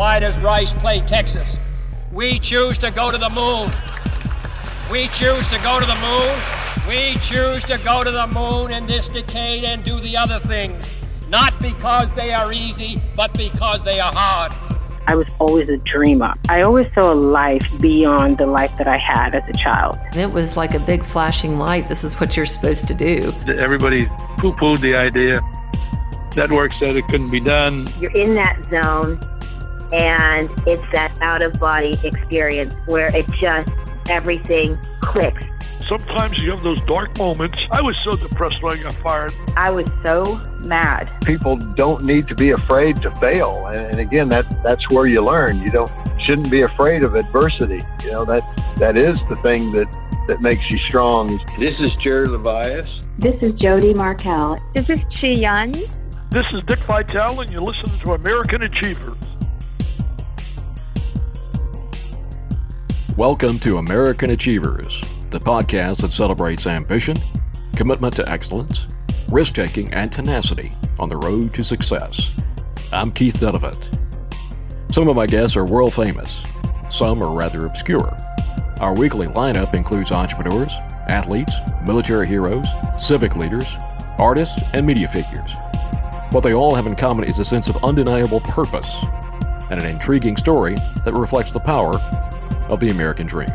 [0.00, 1.58] Why does Rice play Texas?
[2.10, 3.70] We choose to go to the moon.
[4.90, 6.40] We choose to go to the moon.
[6.88, 10.86] We choose to go to the moon in this decade and do the other things.
[11.28, 14.54] Not because they are easy, but because they are hard.
[15.06, 16.32] I was always a dreamer.
[16.48, 19.98] I always saw a life beyond the life that I had as a child.
[20.16, 21.88] It was like a big flashing light.
[21.88, 23.34] This is what you're supposed to do.
[23.58, 24.06] Everybody
[24.38, 25.42] poo pooed the idea.
[26.34, 27.86] Network said it couldn't be done.
[28.00, 29.20] You're in that zone,
[29.92, 33.68] and it's that out of body experience where it just
[34.08, 35.44] everything clicks.
[35.88, 37.58] Sometimes you have those dark moments.
[37.72, 39.34] I was so depressed when I got fired.
[39.56, 41.10] I was so mad.
[41.24, 45.60] People don't need to be afraid to fail, and again, that that's where you learn.
[45.60, 47.80] You don't shouldn't be afraid of adversity.
[48.04, 48.42] You know that
[48.78, 49.88] that is the thing that
[50.28, 51.40] that makes you strong.
[51.58, 52.88] This is Jerry Levias.
[53.18, 54.58] This is Jody Markel.
[54.74, 55.72] This is Chi Yun.
[56.30, 59.16] This is Dick Vitale, and you're listening to American Achievers.
[63.20, 67.18] Welcome to American Achievers, the podcast that celebrates ambition,
[67.76, 68.86] commitment to excellence,
[69.28, 72.40] risk taking, and tenacity on the road to success.
[72.94, 73.98] I'm Keith Dunavant.
[74.90, 76.46] Some of my guests are world famous,
[76.88, 78.16] some are rather obscure.
[78.80, 80.72] Our weekly lineup includes entrepreneurs,
[81.06, 81.52] athletes,
[81.86, 83.76] military heroes, civic leaders,
[84.16, 85.52] artists, and media figures.
[86.30, 88.96] What they all have in common is a sense of undeniable purpose
[89.70, 92.00] and an intriguing story that reflects the power
[92.70, 93.48] of the American dream.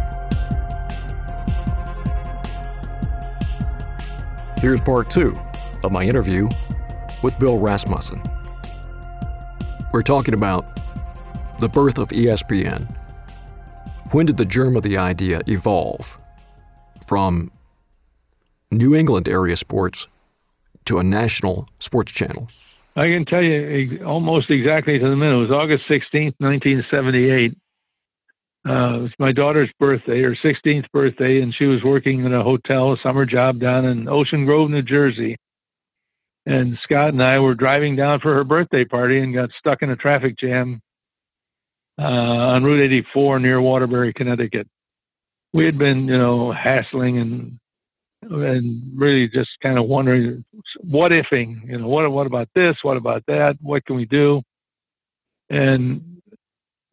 [4.59, 5.39] Here's part two
[5.83, 6.49] of my interview
[7.23, 8.21] with Bill Rasmussen.
[9.91, 10.65] We're talking about
[11.59, 12.87] the birth of ESPN.
[14.11, 16.17] When did the germ of the idea evolve
[17.05, 17.51] from
[18.71, 20.07] New England area sports
[20.85, 22.49] to a national sports channel?
[22.95, 25.35] I can tell you almost exactly to the minute.
[25.35, 27.57] It was August 16th, 1978.
[28.67, 32.43] Uh, it was my daughter's birthday, her 16th birthday, and she was working in a
[32.43, 35.37] hotel, a summer job down in Ocean Grove, New Jersey.
[36.47, 39.91] And Scott and I were driving down for her birthday party and got stuck in
[39.91, 40.81] a traffic jam
[41.99, 44.67] uh, on Route 84 near Waterbury, Connecticut.
[45.53, 47.59] We had been, you know, hassling and
[48.27, 50.43] and really just kind of wondering
[50.79, 52.75] what ifing, you know, what what about this?
[52.81, 53.57] What about that?
[53.61, 54.41] What can we do?
[55.49, 56.14] And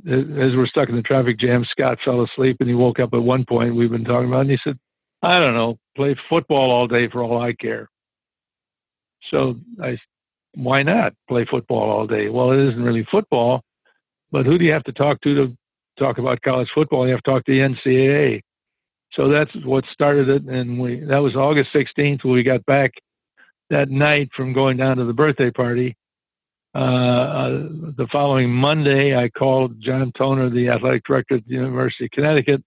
[0.06, 3.22] as we're stuck in the traffic jam, Scott fell asleep and he woke up at
[3.22, 4.78] one point we've been talking about, and he said,
[5.22, 7.88] "I don't know, play football all day for all I care."
[9.30, 9.96] So I,
[10.54, 12.28] why not play football all day?
[12.28, 13.62] Well, it isn't really football,
[14.32, 15.56] but who do you have to talk to to
[15.98, 17.06] talk about college football?
[17.06, 18.42] You have to talk to the NCAA.
[19.12, 22.92] So that's what started it, and we that was August 16th when we got back
[23.70, 25.96] that night from going down to the birthday party
[26.74, 27.48] uh, uh,
[27.98, 32.62] the following Monday, I called John Toner, the athletic director at the University of Connecticut,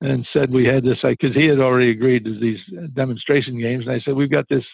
[0.00, 2.58] and said we had this because he had already agreed to these
[2.92, 3.86] demonstration games.
[3.86, 4.64] And I said we've got this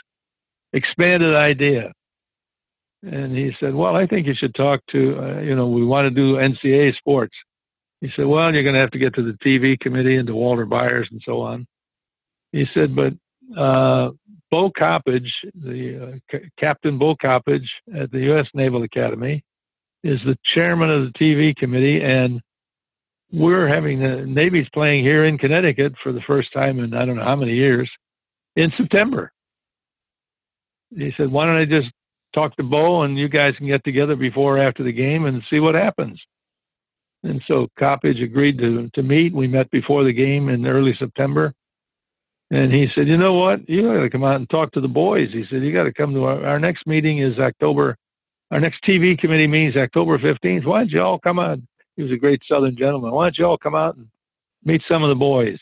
[0.73, 1.93] expanded idea,
[3.03, 6.06] and he said, "Well, I think you should talk to uh, you know we want
[6.06, 7.34] to do NCAA sports."
[8.00, 10.34] He said, "Well, you're going to have to get to the TV committee and to
[10.34, 11.67] Walter Byers and so on."
[12.53, 13.12] He said, "But
[13.55, 14.12] uh,
[14.50, 18.47] Bo Coppedge, the uh, C- Captain Bo Coppedge at the U.S.
[18.55, 19.44] Naval Academy,
[20.03, 22.41] is the chairman of the TV committee, and
[23.33, 27.16] we're having the Navy's playing here in Connecticut for the first time in I don't
[27.16, 27.88] know how many years
[28.56, 29.33] in September.
[30.97, 31.91] He said, "Why don't I just
[32.34, 35.43] talk to Bo and you guys can get together before or after the game and
[35.49, 36.21] see what happens?"
[37.22, 39.32] And so Coppedge agreed to to meet.
[39.32, 41.55] We met before the game in early September
[42.50, 43.69] and he said, you know what?
[43.69, 45.28] You got to come out and talk to the boys.
[45.33, 47.97] He said, you got to come to our, our next meeting is October.
[48.50, 50.66] Our next TV committee meeting is October 15th.
[50.66, 51.61] Why don't you all come out?
[51.97, 53.12] He was a great Southern gentleman.
[53.12, 54.09] Why don't you all come out and
[54.65, 55.59] meet some of the boys?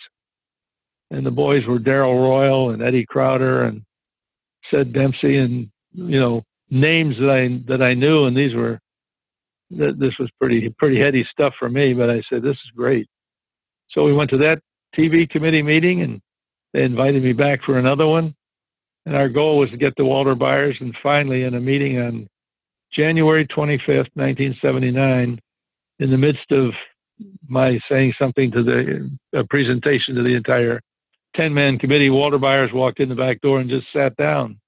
[1.10, 3.82] And the boys were Darrell Royal and Eddie Crowder and
[4.70, 8.24] Ced Dempsey and, you know, names that I, that I knew.
[8.24, 8.80] And these were,
[9.70, 13.06] this was pretty, pretty heady stuff for me, but I said, this is great.
[13.90, 14.60] So we went to that
[14.96, 16.22] TV committee meeting and
[16.72, 18.34] they invited me back for another one.
[19.06, 20.76] And our goal was to get to Walter Byers.
[20.80, 22.28] And finally, in a meeting on
[22.92, 25.40] January 25th, 1979,
[25.98, 26.72] in the midst of
[27.48, 30.80] my saying something to the presentation to the entire
[31.36, 34.58] 10 man committee, Walter Byers walked in the back door and just sat down.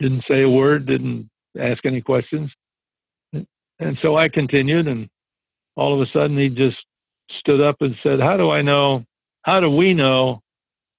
[0.00, 2.50] Didn't say a word, didn't ask any questions.
[3.32, 5.08] And so I continued, and
[5.76, 6.76] all of a sudden he just
[7.40, 9.04] stood up and said, How do I know?
[9.42, 10.41] How do we know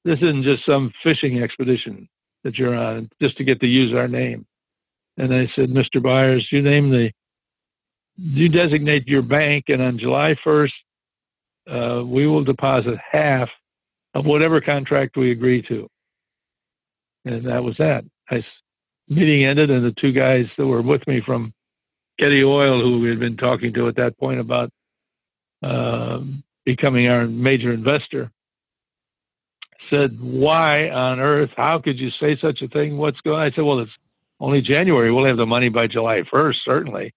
[0.05, 2.07] this isn't just some fishing expedition
[2.43, 4.45] that you're on just to get to use our name.
[5.17, 6.01] And I said, Mr.
[6.01, 7.11] Byers, you name the
[8.17, 10.69] you designate your bank, and on July 1st,
[11.71, 13.49] uh, we will deposit half
[14.13, 15.87] of whatever contract we agree to.
[17.25, 18.03] And that was that.
[18.29, 18.43] I,
[19.09, 21.53] meeting ended, and the two guys that were with me from
[22.19, 24.69] Getty Oil, who we had been talking to at that point about
[25.63, 26.19] uh,
[26.65, 28.29] becoming our major investor,
[29.93, 31.51] said, "Why on earth?
[31.55, 32.97] How could you say such a thing?
[32.97, 33.47] What's going?" on?
[33.47, 33.91] I said, "Well, it's
[34.39, 35.11] only January.
[35.11, 37.13] We'll have the money by July 1st, certainly."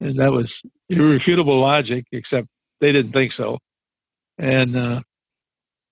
[0.00, 0.50] And that was
[0.88, 2.48] irrefutable logic, except
[2.80, 3.58] they didn't think so.
[4.38, 5.00] And uh,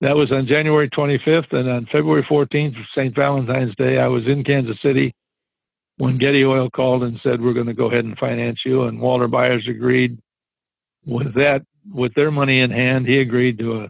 [0.01, 1.53] that was on January 25th.
[1.53, 3.15] And on February 14th, St.
[3.15, 5.15] Valentine's Day, I was in Kansas City
[5.99, 8.85] when Getty Oil called and said, We're going to go ahead and finance you.
[8.85, 10.19] And Walter Byers agreed
[11.05, 11.63] with that,
[11.93, 13.07] with their money in hand.
[13.07, 13.89] He agreed to a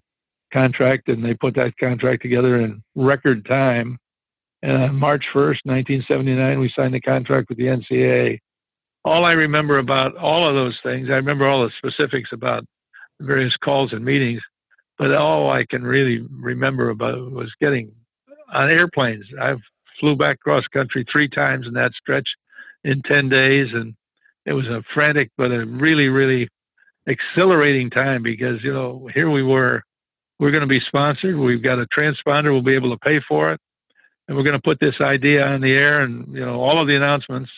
[0.53, 3.99] contract, and they put that contract together in record time.
[4.63, 8.41] And on March 1st, 1979, we signed the contract with the NCAA.
[9.05, 12.65] All I remember about all of those things, I remember all the specifics about
[13.21, 14.41] various calls and meetings,
[14.99, 17.93] but all I can really remember about was getting
[18.53, 19.25] on airplanes.
[19.41, 19.61] I've
[20.01, 22.29] flew back cross country three times in that stretch
[22.85, 23.95] in 10 days, and
[24.47, 26.49] it was a frantic but a really, really
[27.07, 29.83] exhilarating time because, you know, here we were
[30.39, 31.37] we're going to be sponsored.
[31.37, 32.53] We've got a transponder.
[32.53, 33.61] We'll be able to pay for it.
[34.27, 36.03] And we're going to put this idea on the air.
[36.03, 37.51] And, you know, all of the announcements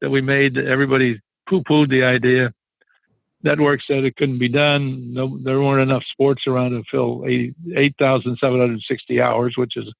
[0.00, 2.52] that we made, everybody poo pooed the idea.
[3.42, 5.14] Network said it couldn't be done.
[5.14, 9.92] No, there weren't enough sports around to fill 8,760 hours, which is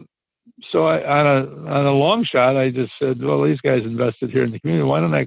[0.70, 4.30] so I, on a on a long shot, I just said, "Well, these guys invested
[4.30, 4.86] here in the community.
[4.86, 5.26] Why don't I?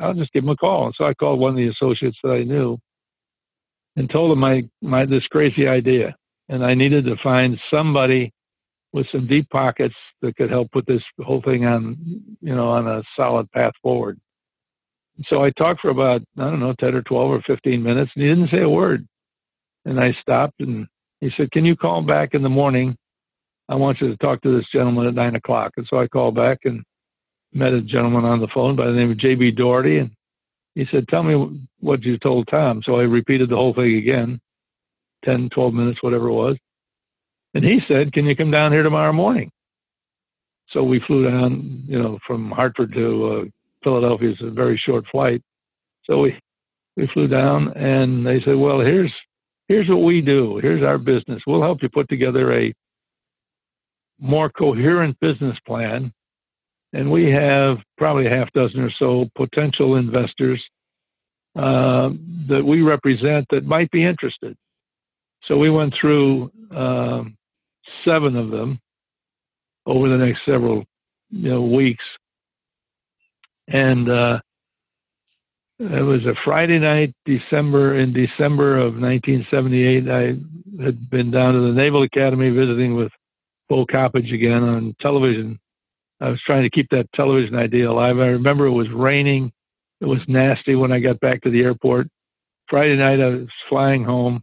[0.00, 2.32] I'll just give them a call." And so I called one of the associates that
[2.32, 2.76] I knew,
[3.96, 6.14] and told him my, my this crazy idea,
[6.48, 8.32] and I needed to find somebody
[8.92, 11.96] with some deep pockets that could help put this whole thing on,
[12.40, 14.18] you know, on a solid path forward.
[15.28, 18.22] So I talked for about I don't know ten or twelve or fifteen minutes, and
[18.22, 19.06] he didn't say a word.
[19.84, 20.86] And I stopped, and
[21.20, 22.96] he said, "Can you call back in the morning?
[23.68, 26.34] I want you to talk to this gentleman at nine o'clock." And so I called
[26.34, 26.82] back and
[27.52, 29.52] met a gentleman on the phone by the name of J.B.
[29.52, 30.10] Doherty, and
[30.76, 32.82] he said, Tell me what you told Tom.
[32.84, 34.38] So I repeated the whole thing again
[35.24, 36.56] 10, 12 minutes, whatever it was.
[37.54, 39.50] And he said, Can you come down here tomorrow morning?
[40.70, 43.44] So we flew down, you know, from Hartford to uh,
[43.82, 44.30] Philadelphia.
[44.30, 45.42] It's a very short flight.
[46.04, 46.38] So we,
[46.96, 49.12] we flew down and they said, Well, here's
[49.68, 50.58] here's what we do.
[50.58, 51.42] Here's our business.
[51.46, 52.74] We'll help you put together a
[54.20, 56.12] more coherent business plan
[56.92, 60.62] and we have probably a half dozen or so potential investors
[61.56, 62.10] uh,
[62.48, 64.56] that we represent that might be interested.
[65.44, 67.36] So we went through um,
[68.04, 68.80] seven of them
[69.86, 70.84] over the next several
[71.30, 72.04] you know, weeks,
[73.68, 74.38] and uh,
[75.78, 80.08] it was a Friday night, December in December of 1978.
[80.08, 83.12] I had been down to the Naval Academy visiting with
[83.68, 85.58] Bo Coppedge again on television
[86.20, 88.18] I was trying to keep that television idea alive.
[88.18, 89.52] I remember it was raining.
[90.00, 92.08] It was nasty when I got back to the airport.
[92.68, 94.42] Friday night, I was flying home,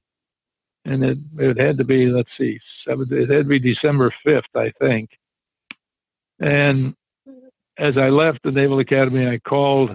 [0.86, 4.56] and it it had to be let's see, seven, it had to be December fifth,
[4.56, 5.10] I think.
[6.40, 6.96] And
[7.78, 9.92] as I left the Naval Academy, I called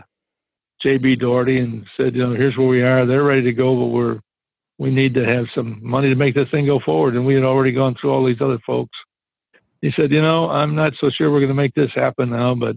[0.83, 1.17] J.B.
[1.17, 3.07] Doherty and said, you know, here's where we are.
[3.07, 4.21] They're ready to go, but we're
[4.79, 7.17] we need to have some money to make this thing go forward.
[7.17, 8.97] And we had already gone through all these other folks.
[9.81, 12.55] He said, you know, I'm not so sure we're going to make this happen now,
[12.55, 12.77] but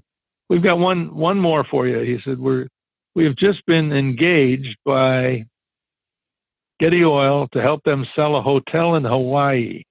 [0.49, 1.99] we've got one one more for you.
[1.99, 2.67] He said, we're
[3.15, 5.45] we've just been engaged by
[6.79, 9.83] Getty Oil to help them sell a hotel in Hawaii.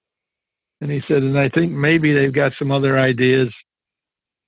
[0.81, 3.52] And he said, and I think maybe they've got some other ideas.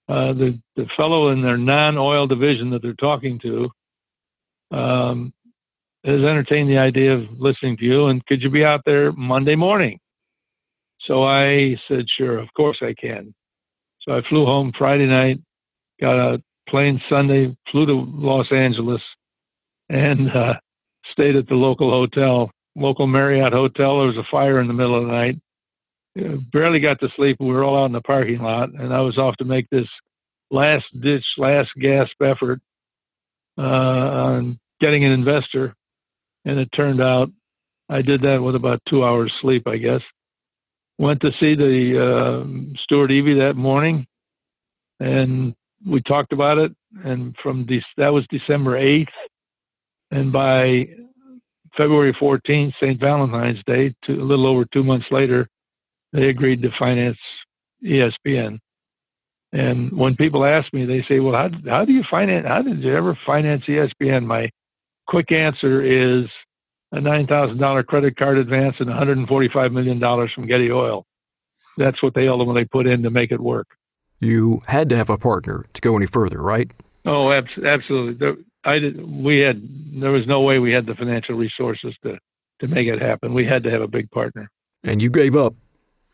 [0.08, 3.70] Uh, the the fellow in their non-oil division that they're talking to
[4.76, 5.32] um,
[6.04, 8.06] has entertained the idea of listening to you.
[8.06, 9.98] And could you be out there Monday morning?
[11.06, 13.34] So I said, sure, of course I can.
[14.02, 15.40] So I flew home Friday night,
[16.00, 19.02] got a plane Sunday, flew to Los Angeles,
[19.88, 20.54] and uh,
[21.12, 23.98] stayed at the local hotel, local Marriott hotel.
[23.98, 25.38] There was a fire in the middle of the night.
[26.18, 27.36] Uh, barely got to sleep.
[27.40, 29.88] We were all out in the parking lot, and I was off to make this
[30.50, 32.60] last ditch, last gasp effort
[33.58, 35.74] uh, on getting an investor.
[36.44, 37.30] And it turned out
[37.88, 40.00] I did that with about two hours sleep, I guess.
[41.02, 44.06] Went to see the uh, Stuart Evey that morning,
[45.00, 45.52] and
[45.84, 46.70] we talked about it.
[47.04, 49.08] And from De- that was December 8th,
[50.12, 50.86] and by
[51.76, 53.00] February 14th, St.
[53.00, 55.48] Valentine's Day, a little over two months later,
[56.12, 57.18] they agreed to finance
[57.84, 58.60] ESPN.
[59.52, 62.46] And when people ask me, they say, "Well, how how do you finance?
[62.46, 64.48] How did you ever finance ESPN?" My
[65.08, 66.26] quick answer is
[66.92, 71.04] a nine thousand dollar credit card advance and 145 million dollars from Getty Oil.
[71.76, 73.66] That's what they ultimately put in to make it work.
[74.20, 76.70] You had to have a partner to go any further, right?
[77.04, 77.32] Oh,
[77.66, 78.44] absolutely.
[78.64, 79.04] I did.
[79.04, 79.60] We had.
[80.00, 82.18] There was no way we had the financial resources to
[82.60, 83.34] to make it happen.
[83.34, 84.48] We had to have a big partner.
[84.84, 85.54] And you gave up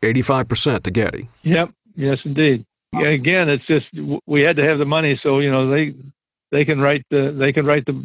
[0.03, 1.29] 85% to Getty.
[1.43, 1.71] Yep.
[1.95, 2.65] Yes, indeed.
[2.95, 3.87] Again, it's just
[4.27, 5.95] we had to have the money, so you know they
[6.51, 8.03] they can write the they can write the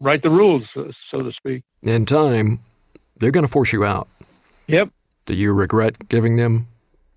[0.00, 1.62] write the rules, uh, so to speak.
[1.82, 2.60] In time,
[3.18, 4.08] they're going to force you out.
[4.66, 4.90] Yep.
[5.26, 6.68] Do you regret giving them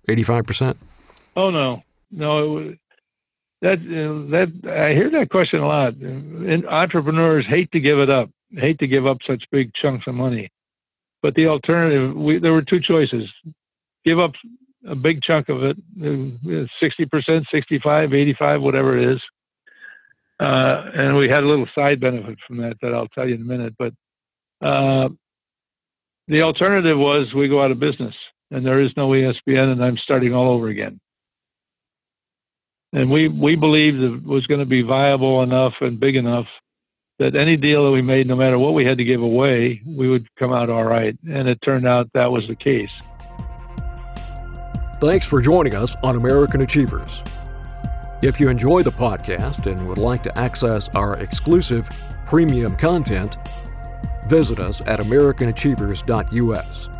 [0.08, 0.76] 85%?
[1.36, 2.74] Oh no, no.
[3.62, 5.94] That uh, that I hear that question a lot.
[6.68, 10.50] Entrepreneurs hate to give it up, hate to give up such big chunks of money.
[11.22, 13.28] But the alternative, we, there were two choices:
[14.04, 14.32] give up
[14.88, 19.20] a big chunk of it, uh, 60%, 65, 85, whatever it is.
[20.40, 23.42] Uh, and we had a little side benefit from that that I'll tell you in
[23.42, 23.74] a minute.
[23.78, 23.92] But
[24.66, 25.10] uh,
[26.28, 28.14] the alternative was we go out of business
[28.50, 30.98] and there is no ESPN and I'm starting all over again.
[32.92, 36.46] And we, we believed it was going to be viable enough and big enough
[37.18, 40.08] that any deal that we made, no matter what we had to give away, we
[40.08, 41.16] would come out all right.
[41.30, 42.90] And it turned out that was the case.
[45.00, 47.22] Thanks for joining us on American Achievers.
[48.22, 51.88] If you enjoy the podcast and would like to access our exclusive
[52.26, 53.38] premium content,
[54.26, 56.90] visit us at AmericanAchievers.us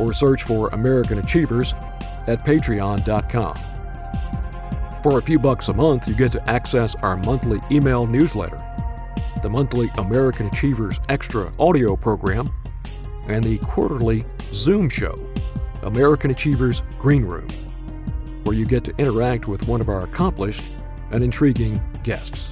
[0.00, 1.74] or search for American Achievers
[2.26, 3.54] at Patreon.com.
[5.02, 8.62] For a few bucks a month, you get to access our monthly email newsletter,
[9.42, 12.48] the monthly American Achievers Extra audio program,
[13.28, 15.18] and the quarterly Zoom show
[15.82, 17.46] American Achievers Green Room,
[18.46, 20.62] where you get to interact with one of our accomplished
[21.10, 22.48] and intriguing guests.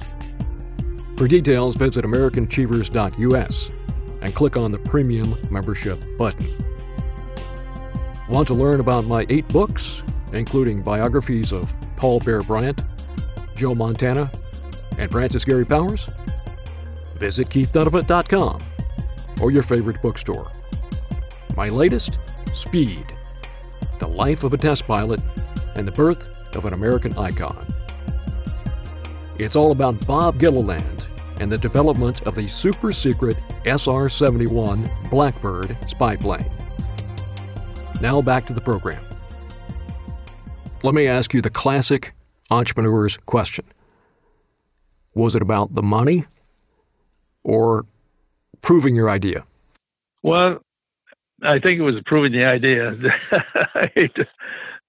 [1.17, 3.71] For details, visit AmericanAchievers.us
[4.21, 6.45] and click on the Premium Membership button.
[8.29, 12.81] Want to learn about my eight books, including biographies of Paul Bear Bryant,
[13.55, 14.29] Joe Montana,
[14.97, 16.09] and Francis Gary Powers?
[17.15, 18.61] Visit KeithDunavant.com
[19.41, 20.51] or your favorite bookstore.
[21.55, 22.19] My latest,
[22.51, 23.05] Speed
[23.99, 25.19] the life of a test pilot,
[25.75, 27.65] and the birth of an American icon.
[29.37, 31.07] It's all about Bob Gilliland
[31.39, 36.49] and the development of the super secret SR 71 Blackbird spy plane.
[38.01, 39.03] Now back to the program.
[40.83, 42.13] Let me ask you the classic
[42.51, 43.65] entrepreneur's question
[45.13, 46.25] Was it about the money
[47.43, 47.85] or
[48.61, 49.45] proving your idea?
[50.23, 50.59] Well,
[51.43, 52.91] I think it was proving the idea.
[53.75, 53.89] I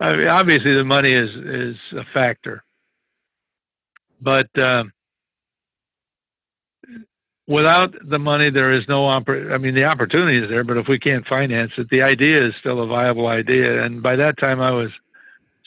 [0.00, 2.64] mean, obviously, the money is is a factor,
[4.20, 4.92] but um,
[7.46, 9.02] without the money, there is no.
[9.04, 12.46] Oppor- I mean, the opportunity is there, but if we can't finance it, the idea
[12.46, 13.84] is still a viable idea.
[13.84, 14.90] And by that time, I was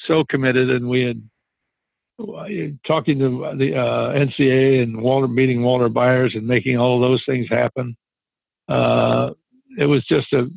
[0.08, 1.24] so committed, and we had
[2.86, 7.48] talking to the uh, NCA and Walter meeting Walter Byers and making all those things
[7.50, 7.96] happen.
[8.68, 9.32] Uh,
[9.78, 10.48] it was just a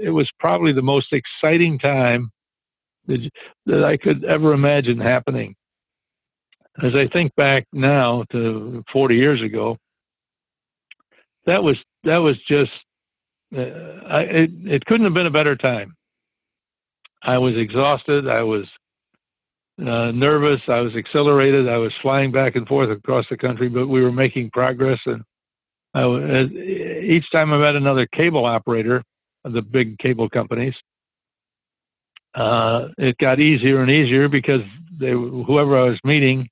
[0.00, 2.30] it was probably the most exciting time
[3.06, 5.54] that, I could ever imagine happening.
[6.82, 9.76] as I think back now to 40 years ago,
[11.46, 12.70] that was that was just
[13.56, 13.60] uh,
[14.08, 15.94] I, it, it couldn't have been a better time.
[17.22, 18.28] I was exhausted.
[18.28, 18.64] I was
[19.80, 20.60] uh, nervous.
[20.68, 21.68] I was exhilarated.
[21.68, 24.98] I was flying back and forth across the country, but we were making progress.
[25.06, 25.22] And
[25.94, 29.02] I was, each time I met another cable operator
[29.44, 30.74] of the big cable companies,
[32.34, 34.62] uh, it got easier and easier because
[34.98, 36.48] they, whoever I was meeting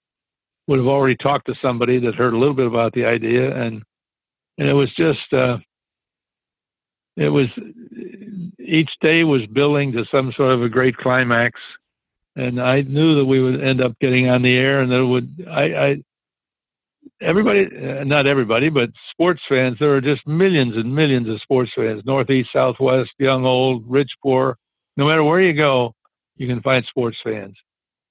[0.67, 3.83] would have already talked to somebody that heard a little bit about the idea, and
[4.59, 5.57] and it was just uh,
[7.17, 7.47] it was
[8.59, 11.59] each day was building to some sort of a great climax,
[12.37, 15.47] and I knew that we would end up getting on the air, and that would
[15.51, 15.97] I, I
[17.23, 21.71] everybody uh, not everybody but sports fans there are just millions and millions of sports
[21.77, 24.57] fans northeast southwest young old rich poor
[24.97, 25.95] no matter where you go
[26.37, 27.57] you can find sports fans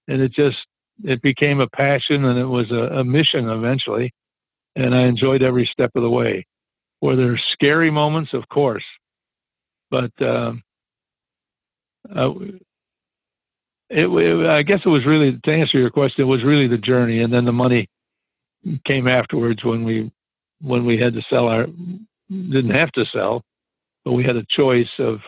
[0.07, 0.57] and it just
[1.03, 4.11] it became a passion and it was a, a mission eventually
[4.75, 6.45] and i enjoyed every step of the way
[7.01, 8.83] were there scary moments of course
[9.91, 10.61] but um,
[13.89, 16.23] it, it, I guess it was really to answer your question.
[16.23, 17.87] It was really the journey, and then the money
[18.85, 20.11] came afterwards when we
[20.61, 21.65] when we had to sell our
[22.29, 23.43] didn't have to sell,
[24.05, 25.19] but we had a choice of.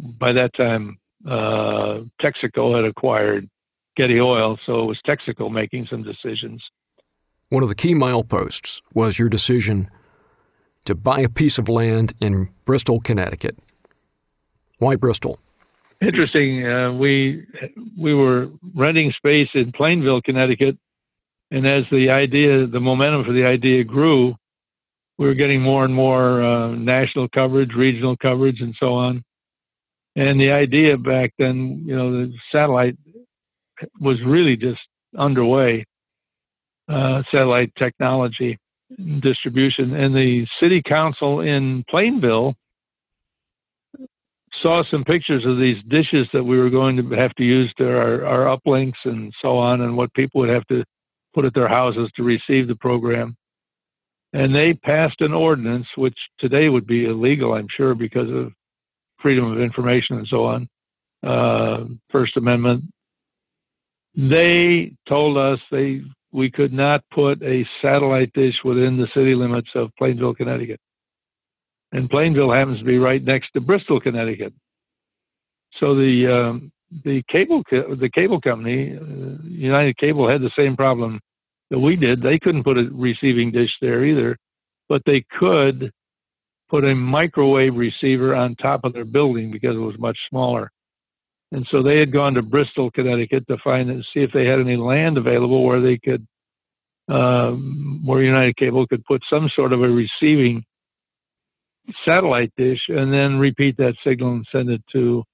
[0.00, 3.48] By that time, uh, Texaco had acquired
[3.96, 6.62] Getty Oil, so it was Texaco making some decisions.
[7.50, 9.90] One of the key mileposts was your decision
[10.84, 13.58] to buy a piece of land in Bristol, Connecticut.
[14.78, 15.38] Why Bristol?
[16.00, 16.66] Interesting.
[16.66, 17.46] Uh, we
[17.98, 20.78] we were renting space in Plainville, Connecticut,
[21.50, 24.34] and as the idea, the momentum for the idea grew,
[25.18, 29.22] we were getting more and more uh, national coverage, regional coverage, and so on.
[30.16, 32.96] And the idea back then, you know, the satellite
[34.00, 34.80] was really just
[35.16, 35.86] underway.
[36.88, 38.58] Uh, satellite technology
[39.20, 42.56] distribution, and the city council in Plainville
[44.60, 47.86] saw some pictures of these dishes that we were going to have to use to
[47.86, 50.82] our, our uplinks and so on, and what people would have to
[51.32, 53.36] put at their houses to receive the program.
[54.32, 58.52] And they passed an ordinance, which today would be illegal, I'm sure, because of
[59.22, 60.68] freedom of information and so on,
[61.26, 62.84] uh, First Amendment.
[64.14, 66.02] They told us they
[66.32, 70.80] we could not put a satellite dish within the city limits of Plainville, Connecticut
[71.92, 74.52] and Plainville happens to be right next to Bristol, Connecticut.
[75.78, 76.72] So the um,
[77.04, 81.20] the cable the cable company, uh, United Cable, had the same problem
[81.70, 82.22] that we did.
[82.22, 84.36] They couldn't put a receiving dish there either,
[84.88, 85.92] but they could
[86.70, 90.70] put a microwave receiver on top of their building because it was much smaller.
[91.52, 94.60] And so they had gone to Bristol, Connecticut, to find and see if they had
[94.60, 96.26] any land available where they could,
[97.08, 100.64] um, where United Cable could put some sort of a receiving
[102.04, 105.24] satellite dish and then repeat that signal and send it to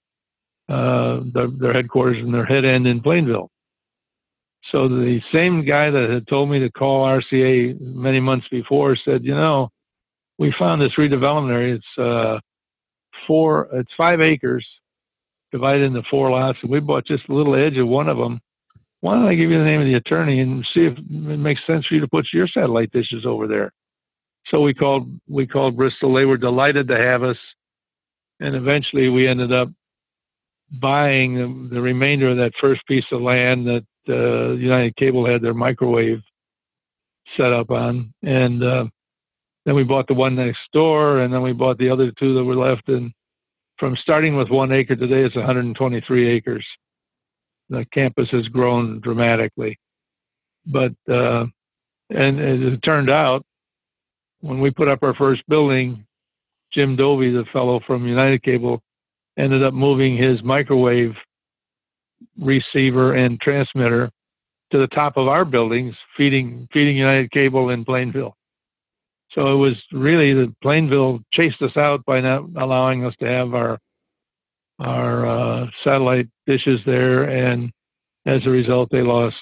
[0.70, 3.51] uh, their, their headquarters and their head end in Plainville.
[4.72, 9.25] So the same guy that had told me to call RCA many months before said,
[9.25, 9.68] you know,
[10.38, 11.75] we found this redevelopment area.
[11.77, 12.38] It's uh,
[13.27, 14.66] four, it's five acres
[15.53, 18.40] divided into four lots, and we bought just a little edge of one of them.
[19.01, 21.61] Why don't I give you the name of the attorney and see if it makes
[21.66, 23.72] sense for you to put your satellite dishes over there?
[24.51, 26.14] So we called we called Bristol.
[26.14, 27.37] They were delighted to have us,
[28.40, 29.68] and eventually we ended up
[30.81, 35.42] buying the, the remainder of that first piece of land that uh, United Cable had
[35.42, 36.20] their microwave
[37.37, 38.85] set up on, and uh,
[39.66, 42.44] then we bought the one next door, and then we bought the other two that
[42.44, 42.88] were left.
[42.88, 43.12] And
[43.79, 46.64] from starting with one acre today, it's 123 acres.
[47.68, 49.76] The campus has grown dramatically,
[50.66, 51.46] but uh,
[52.11, 53.44] and as it turned out,
[54.40, 56.07] when we put up our first building,
[56.72, 58.81] Jim Dovey, the fellow from United Cable,
[59.37, 61.14] ended up moving his microwave
[62.38, 64.12] receiver and transmitter
[64.70, 68.37] to the top of our buildings, feeding feeding United Cable in Plainville.
[69.37, 73.55] So it was really the Plainville chased us out by not allowing us to have
[73.55, 73.79] our
[74.79, 77.70] our uh, satellite dishes there, and
[78.27, 79.37] as a result, they lost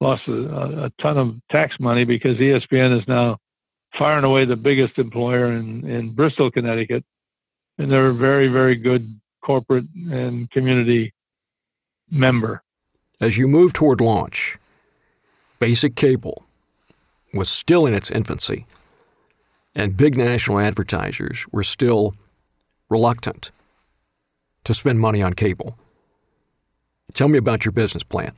[0.00, 3.38] lost a, a ton of tax money because ESPN is now
[3.98, 7.04] far and away the biggest employer in, in Bristol, Connecticut.
[7.78, 11.12] And they're a very, very good corporate and community
[12.10, 12.62] member.
[13.20, 14.58] As you move toward launch,
[15.58, 16.44] basic cable
[17.34, 18.66] was still in its infancy,
[19.74, 22.14] and big national advertisers were still
[22.88, 23.50] reluctant
[24.64, 25.78] to spend money on cable.
[27.14, 28.32] Tell me about your business plan.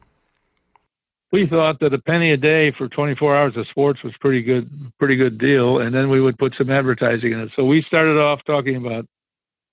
[1.32, 4.70] we thought that a penny a day for 24 hours of sports was pretty good,
[4.98, 7.50] pretty good deal, and then we would put some advertising in it.
[7.56, 9.06] So we started off talking about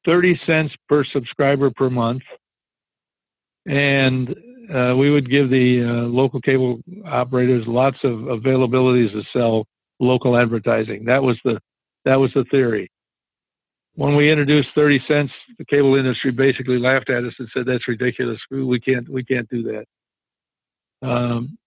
[0.06, 2.24] 30 cents per subscriber per month,
[3.66, 4.30] and
[4.74, 9.66] uh, we would give the uh, local cable operators lots of availabilities to sell
[10.00, 11.06] local advertising.
[11.06, 11.60] That was the
[12.06, 12.90] that was the theory.
[13.96, 17.88] When we introduced 30 cents, the cable industry basically laughed at us and said, "That's
[17.88, 18.40] ridiculous.
[18.50, 21.58] We, can't we can't do that." Um,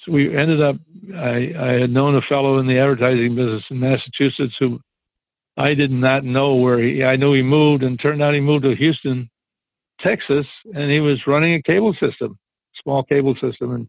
[0.00, 0.76] so we ended up.
[1.14, 4.80] I, I had known a fellow in the advertising business in Massachusetts who
[5.56, 7.02] I did not know where he.
[7.02, 9.28] I knew he moved, and turned out he moved to Houston,
[10.06, 12.38] Texas, and he was running a cable system,
[12.82, 13.74] small cable system.
[13.74, 13.88] And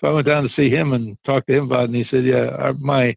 [0.00, 1.90] so I went down to see him and talked to him about it.
[1.90, 3.14] And he said, "Yeah, our, my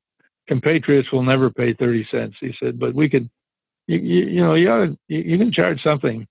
[0.50, 3.30] compatriots will never pay thirty cents." He said, "But we can,
[3.88, 6.28] you, you, you know, you, ought to, you, you can charge something."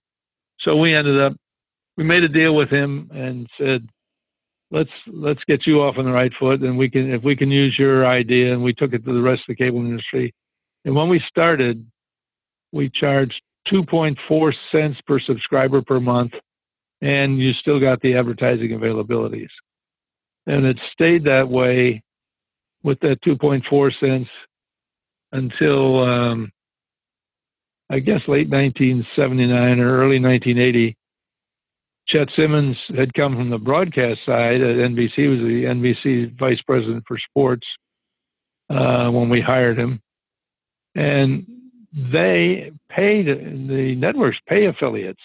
[0.61, 1.33] So we ended up,
[1.97, 3.89] we made a deal with him and said,
[4.71, 7.51] let's let's get you off on the right foot and we can if we can
[7.51, 10.35] use your idea and we took it to the rest of the cable industry
[10.85, 11.87] and when we started
[12.73, 13.41] we charged
[13.73, 16.33] 2.4 cents per subscriber per month
[17.01, 19.49] and you still got the advertising availabilities
[20.47, 22.03] and it stayed that way
[22.83, 24.29] with that 2.4 cents
[25.33, 26.51] until um,
[27.91, 30.97] i guess late 1979 or early 1980
[32.09, 35.29] Chet Simmons had come from the broadcast side at NBC.
[35.29, 37.67] Was the NBC vice president for sports
[38.71, 40.01] uh, when we hired him,
[40.95, 41.47] and
[41.93, 45.21] they paid the networks pay affiliates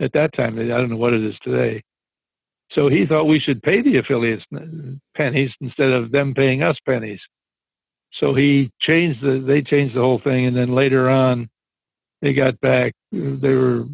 [0.00, 0.58] at that time.
[0.58, 1.82] I don't know what it is today.
[2.72, 4.44] So he thought we should pay the affiliates
[5.16, 7.20] pennies instead of them paying us pennies.
[8.20, 11.48] So he changed the they changed the whole thing, and then later on,
[12.22, 12.92] they got back.
[13.12, 13.84] They were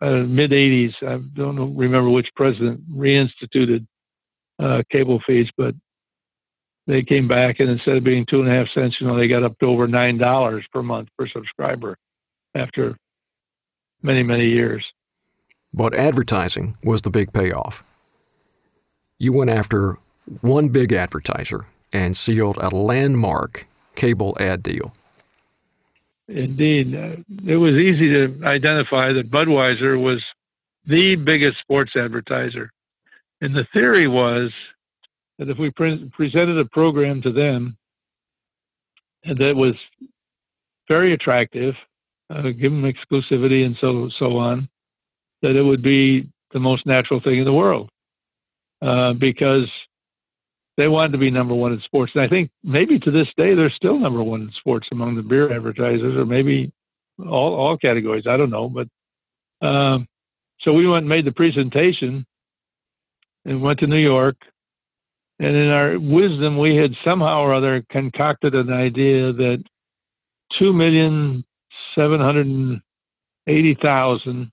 [0.00, 0.92] uh, mid 80s.
[1.02, 3.86] I don't remember which president reinstituted
[4.58, 5.74] uh, cable fees, but
[6.86, 9.28] they came back and instead of being two and a half cents, you know, they
[9.28, 11.96] got up to over nine dollars per month per subscriber
[12.54, 12.96] after
[14.02, 14.84] many many years.
[15.72, 17.82] But advertising was the big payoff.
[19.18, 19.98] You went after
[20.40, 24.94] one big advertiser and sealed a landmark cable ad deal.
[26.28, 26.94] Indeed.
[26.94, 30.22] Uh, it was easy to identify that Budweiser was
[30.86, 32.70] the biggest sports advertiser.
[33.40, 34.50] And the theory was
[35.38, 37.76] that if we pre- presented a program to them
[39.24, 39.74] that was
[40.88, 41.74] very attractive,
[42.30, 44.68] uh, give them exclusivity and so so on,
[45.42, 47.90] that it would be the most natural thing in the world.
[48.82, 49.70] Uh, because
[50.76, 52.12] they wanted to be number one in sports.
[52.14, 55.22] And I think maybe to this day they're still number one in sports among the
[55.22, 56.70] beer advertisers, or maybe
[57.18, 58.26] all all categories.
[58.28, 60.06] I don't know, but um,
[60.60, 62.26] so we went and made the presentation
[63.46, 64.36] and went to New York.
[65.38, 69.64] And in our wisdom, we had somehow or other concocted an idea that
[70.58, 71.44] two million
[71.94, 72.80] seven hundred
[73.46, 74.50] eighty thousand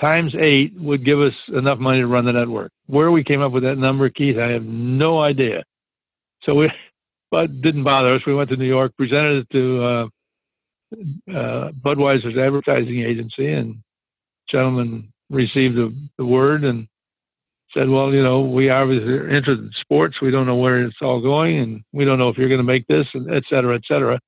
[0.00, 2.72] times eight would give us enough money to run the network.
[2.86, 5.62] Where we came up with that number, Keith, I have no idea.
[6.44, 6.70] So we,
[7.30, 8.22] but didn't bother us.
[8.26, 10.06] We went to New York, presented it to uh,
[11.30, 13.76] uh, Budweiser's advertising agency, and
[14.50, 16.86] gentleman received the, the word and
[17.74, 20.16] said, "Well, you know, we obviously are interested in sports.
[20.20, 22.64] We don't know where it's all going, and we don't know if you're going to
[22.64, 24.20] make this, and et cetera, et cetera.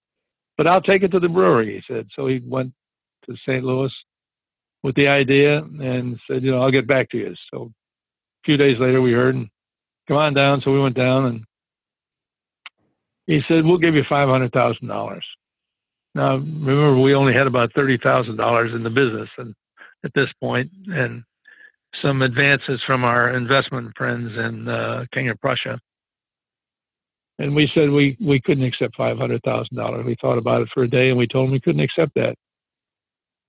[0.57, 2.09] But I'll take it to the brewery," he said.
[2.17, 2.73] So he went
[3.27, 3.65] to St.
[3.65, 3.93] Louis,
[4.85, 7.35] with the idea and said, you know, I'll get back to you.
[7.51, 9.49] So a few days later, we heard, and
[10.07, 10.61] come on down.
[10.63, 11.45] So we went down, and
[13.27, 15.25] he said, we'll give you five hundred thousand dollars.
[16.15, 19.55] Now, remember, we only had about thirty thousand dollars in the business, and
[20.05, 21.25] at this point, and
[22.03, 25.81] some advances from our investment friends in uh, King of Prussia.
[27.39, 30.05] And we said we, we couldn't accept five hundred thousand dollars.
[30.05, 32.37] We thought about it for a day, and we told him we couldn't accept that.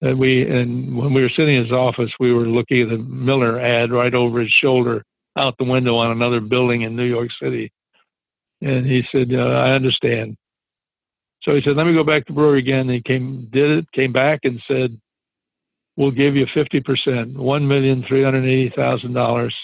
[0.06, 2.98] And we and when we were sitting in his office, we were looking at the
[3.00, 5.04] Miller ad right over his shoulder
[5.36, 7.72] out the window on another building in New York City.
[8.62, 10.38] And he said, uh, "I understand."
[11.41, 13.91] So he said, "Let me go back to brewery again." And he came, did it,
[13.94, 14.96] came back, and said,
[15.98, 19.56] "We'll give you fifty percent, one million three hundred eighty thousand dollars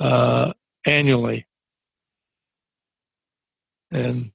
[0.00, 0.52] uh,
[0.84, 1.46] annually."
[3.92, 4.32] And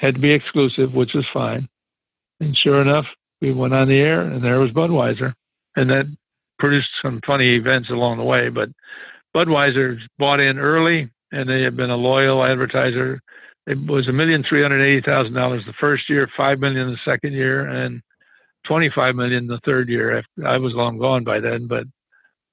[0.00, 1.68] had to be exclusive, which was fine.
[2.40, 3.06] And sure enough,
[3.42, 5.34] we went on the air, and there was Budweiser,
[5.74, 6.04] and that
[6.60, 8.48] produced some funny events along the way.
[8.48, 8.68] But
[9.36, 13.20] Budweiser bought in early, and they have been a loyal advertiser.
[13.66, 17.10] It was a million three hundred eighty thousand dollars the first year, five million the
[17.10, 18.00] second year, and
[18.64, 20.22] twenty-five million the third year.
[20.46, 21.84] I was long gone by then, but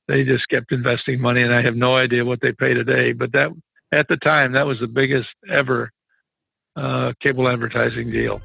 [0.07, 3.13] they just kept investing money, and I have no idea what they pay today.
[3.13, 3.49] But that
[3.91, 5.91] at the time, that was the biggest ever
[6.75, 8.41] uh, cable advertising deal.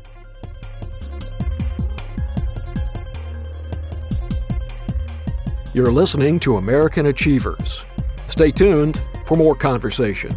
[5.74, 7.84] You're listening to American Achievers.
[8.28, 10.36] Stay tuned for more conversation.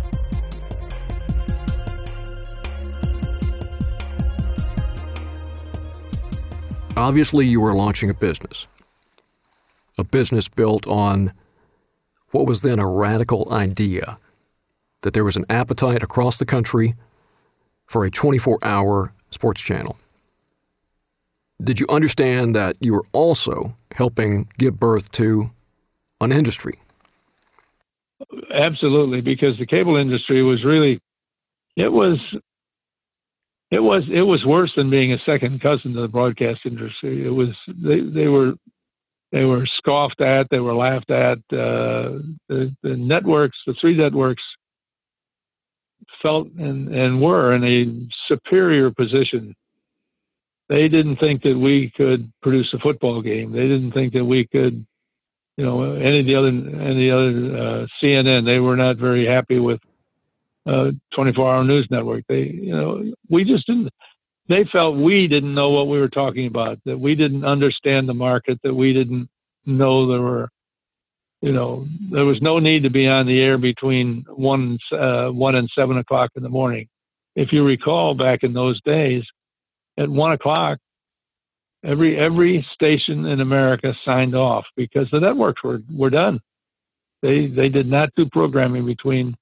[6.95, 8.65] Obviously, you were launching a business.
[9.99, 11.33] A business built on
[12.31, 14.17] what was then a radical idea
[15.01, 16.95] that there was an appetite across the country
[17.85, 19.97] for a 24 hour sports channel.
[21.63, 25.51] Did you understand that you were also helping give birth to
[26.21, 26.79] an industry?
[28.53, 30.99] Absolutely, because the cable industry was really,
[31.75, 32.19] it was
[33.69, 37.25] it was it was worse than being a second cousin to the broadcast industry.
[37.25, 38.53] It was they they were
[39.31, 41.39] they were scoffed at, they were laughed at.
[41.51, 44.43] Uh, the, the networks, the three networks,
[46.21, 49.53] felt and, and were in a superior position.
[50.69, 53.51] They didn't think that we could produce a football game.
[53.51, 54.85] They didn't think that we could,
[55.55, 58.45] you know, any of the other any other uh, CNN.
[58.45, 59.79] They were not very happy with
[60.67, 62.25] 24-hour news network.
[62.27, 63.89] They, you know, we just didn't.
[64.49, 66.79] They felt we didn't know what we were talking about.
[66.85, 68.59] That we didn't understand the market.
[68.63, 69.29] That we didn't
[69.65, 70.49] know there were,
[71.41, 75.55] you know, there was no need to be on the air between one uh, one
[75.55, 76.87] and seven o'clock in the morning.
[77.35, 79.23] If you recall, back in those days,
[79.97, 80.79] at one o'clock,
[81.83, 86.39] every every station in America signed off because the networks were were done.
[87.21, 89.35] They they did not do programming between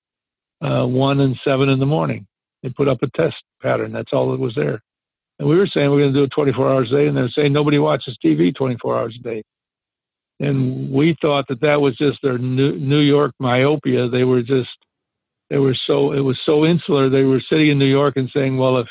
[0.61, 2.27] uh, one and seven in the morning.
[2.63, 3.91] They put up a test pattern.
[3.91, 4.81] That's all that was there.
[5.37, 7.29] And we were saying we're going to do it 24 hours a day, and they're
[7.29, 9.43] saying nobody watches TV 24 hours a day.
[10.39, 14.09] And we thought that that was just their New York myopia.
[14.09, 14.69] They were just,
[15.49, 17.09] they were so, it was so insular.
[17.09, 18.87] They were sitting in New York and saying, well, if,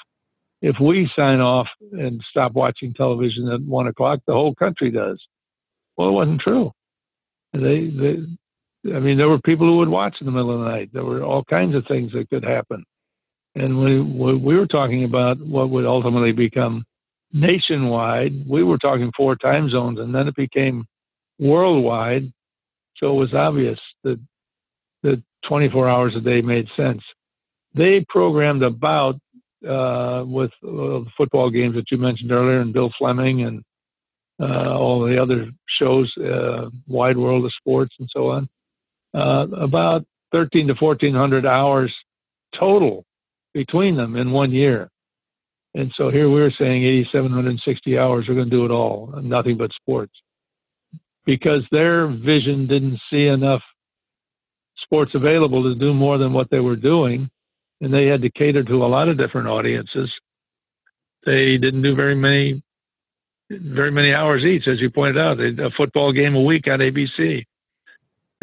[0.64, 5.22] if we sign off and stop watching television at one o'clock, the whole country does.
[5.94, 6.72] Well, it wasn't true.
[7.52, 10.70] They, they, I mean, there were people who would watch in the middle of the
[10.70, 10.88] night.
[10.90, 12.82] There were all kinds of things that could happen.
[13.54, 16.82] And we, we were talking about what would ultimately become
[17.34, 18.48] nationwide.
[18.48, 20.86] We were talking four time zones, and then it became
[21.38, 22.32] worldwide.
[22.96, 24.18] So it was obvious that
[25.02, 27.02] that 24 hours a day made sense.
[27.74, 29.16] They programmed about
[29.68, 33.62] uh, with uh, the football games that you mentioned earlier, and Bill Fleming and
[34.40, 38.48] uh, all the other shows, uh, Wide World of Sports, and so on
[39.14, 41.94] about 13 to 1400 hours
[42.58, 43.04] total
[43.52, 44.88] between them in one year.
[45.74, 49.56] And so here we are saying 8,760 hours, we're going to do it all, nothing
[49.56, 50.12] but sports.
[51.26, 53.62] Because their vision didn't see enough
[54.82, 57.30] sports available to do more than what they were doing.
[57.84, 60.10] And they had to cater to a lot of different audiences.
[61.26, 62.62] They didn't do very many,
[63.50, 65.38] very many hours each, as you pointed out.
[65.40, 67.44] A football game a week on ABC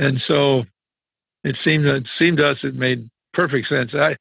[0.01, 0.63] and so
[1.43, 3.91] it seemed it seemed to us it made perfect sense.
[3.93, 4.15] I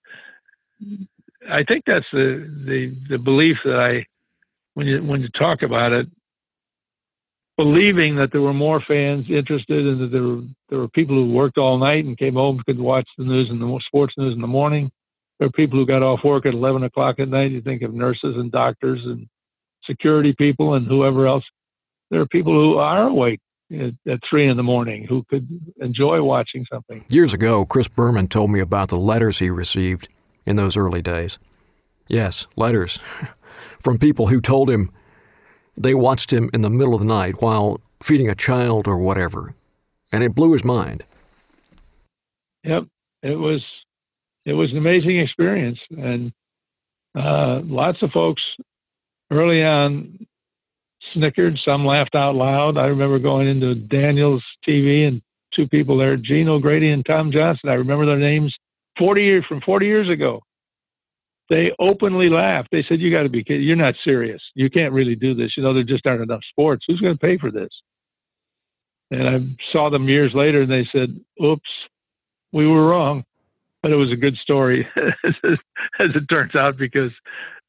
[1.51, 4.07] I think that's the the the belief that I
[4.75, 6.07] when you when you talk about it,
[7.57, 11.33] believing that there were more fans interested and that there were there were people who
[11.33, 14.41] worked all night and came home could watch the news and the sports news in
[14.41, 14.91] the morning.
[15.41, 17.51] There are people who got off work at eleven o'clock at night.
[17.51, 19.27] You think of nurses and doctors and
[19.85, 21.45] security people and whoever else.
[22.11, 23.41] There are people who are awake
[23.73, 25.49] at, three in the morning who could
[25.81, 27.07] enjoy watching something.
[27.09, 30.09] Years ago, Chris Berman told me about the letters he received
[30.45, 31.39] in those early days.
[32.07, 32.99] Yes, letters
[33.81, 34.91] from people who told him
[35.75, 39.55] they watched him in the middle of the night while feeding a child or whatever,
[40.13, 41.03] and it blew his mind.
[42.65, 42.85] Yep,
[43.23, 43.65] it was
[44.51, 46.33] it was an amazing experience, and
[47.17, 48.43] uh, lots of folks
[49.31, 50.27] early on
[51.15, 52.77] snickered, some laughed out loud.
[52.77, 55.23] I remember going into Daniels TV and
[55.55, 57.71] two people there, Gene O'Grady and Tom Johnson.
[57.71, 58.53] I remember their names
[58.99, 60.41] 40 years from 40 years ago.
[61.49, 62.71] They openly laughed.
[62.73, 63.63] They said, "You got to be kidding!
[63.67, 64.41] You're not serious.
[64.55, 65.53] You can't really do this.
[65.57, 66.85] You know, there just aren't enough sports.
[66.87, 67.71] Who's going to pay for this?"
[69.13, 69.39] And I
[69.73, 71.71] saw them years later, and they said, "Oops,
[72.53, 73.25] we were wrong."
[73.83, 75.35] But it was a good story, as
[75.99, 77.13] it turns out, because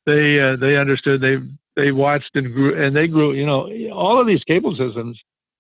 [0.06, 1.38] they uh, they understood they
[1.76, 3.34] they watched and grew, and they grew.
[3.34, 5.18] You know, all of these cable systems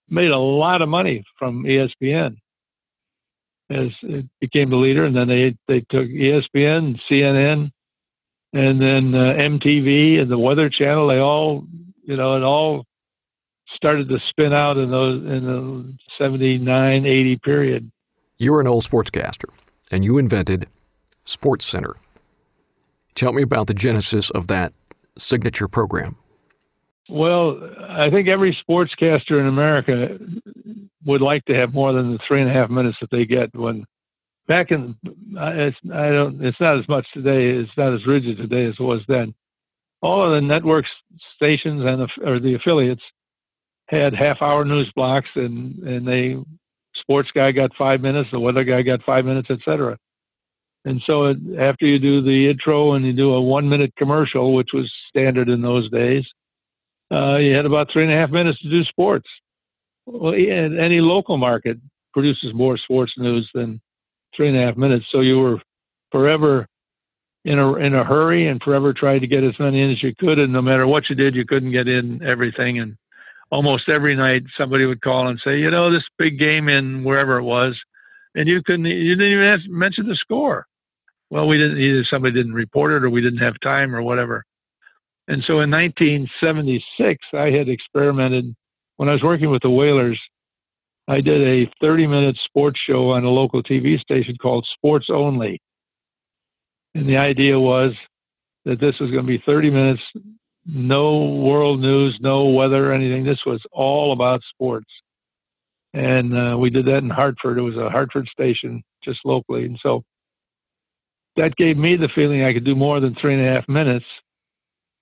[0.09, 2.35] made a lot of money from ESPN
[3.71, 7.71] as it became the leader, and then they they took ESPN, CNN,
[8.53, 11.07] and then uh, MTV and the Weather Channel.
[11.07, 11.65] They all,
[12.03, 12.85] you know, it all
[13.75, 17.91] started to spin out in those in the 79, 80 period.
[18.37, 19.49] You were an old sportscaster,
[19.91, 20.67] and you invented
[21.25, 21.93] SportsCenter.
[23.13, 24.73] Tell me about the genesis of that
[25.17, 26.15] signature program.
[27.09, 30.17] Well, I think every sportscaster in America
[31.05, 33.53] would like to have more than the three and a half minutes that they get
[33.53, 33.85] when
[34.47, 34.95] back in
[35.35, 38.83] it's I don't it's not as much today it's not as rigid today as it
[38.83, 39.33] was then.
[40.01, 40.85] All of the network
[41.35, 43.03] stations and or the affiliates
[43.87, 46.37] had half hour news blocks and and they
[47.01, 49.97] sports guy got five minutes, the weather guy got five minutes, etc.
[50.85, 54.53] And so it, after you do the intro and you do a one minute commercial,
[54.53, 56.23] which was standard in those days,
[57.11, 59.27] uh, you had about three and a half minutes to do sports.
[60.05, 61.77] Well, any local market
[62.13, 63.79] produces more sports news than
[64.35, 65.05] three and a half minutes.
[65.11, 65.61] So you were
[66.11, 66.67] forever
[67.45, 70.13] in a in a hurry and forever tried to get as many in as you
[70.17, 70.39] could.
[70.39, 72.79] And no matter what you did, you couldn't get in everything.
[72.79, 72.97] And
[73.51, 77.37] almost every night, somebody would call and say, you know, this big game in wherever
[77.37, 77.77] it was,
[78.33, 80.65] and you couldn't you didn't even have to mention the score.
[81.29, 82.05] Well, we didn't either.
[82.09, 84.43] Somebody didn't report it, or we didn't have time, or whatever.
[85.27, 88.53] And so in 1976, I had experimented
[88.97, 90.19] when I was working with the Whalers.
[91.07, 95.61] I did a 30 minute sports show on a local TV station called Sports Only.
[96.95, 97.93] And the idea was
[98.65, 100.01] that this was going to be 30 minutes,
[100.65, 103.23] no world news, no weather, anything.
[103.23, 104.89] This was all about sports.
[105.93, 107.57] And uh, we did that in Hartford.
[107.57, 109.65] It was a Hartford station, just locally.
[109.65, 110.03] And so
[111.35, 114.05] that gave me the feeling I could do more than three and a half minutes.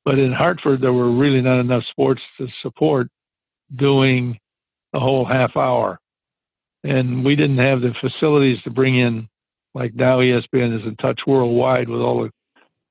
[0.05, 3.09] But in Hartford, there were really not enough sports to support
[3.75, 4.39] doing
[4.93, 5.99] a whole half hour.
[6.83, 9.27] And we didn't have the facilities to bring in,
[9.75, 12.31] like now ESPN is in touch worldwide with all the,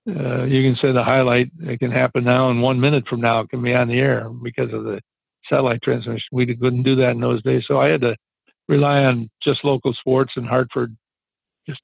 [0.08, 3.40] uh, you can say the highlight, it can happen now and one minute from now
[3.40, 5.00] it can be on the air because of the
[5.48, 6.26] satellite transmission.
[6.32, 7.64] We couldn't do that in those days.
[7.66, 8.16] So I had to
[8.68, 10.96] rely on just local sports in Hartford
[11.66, 11.80] just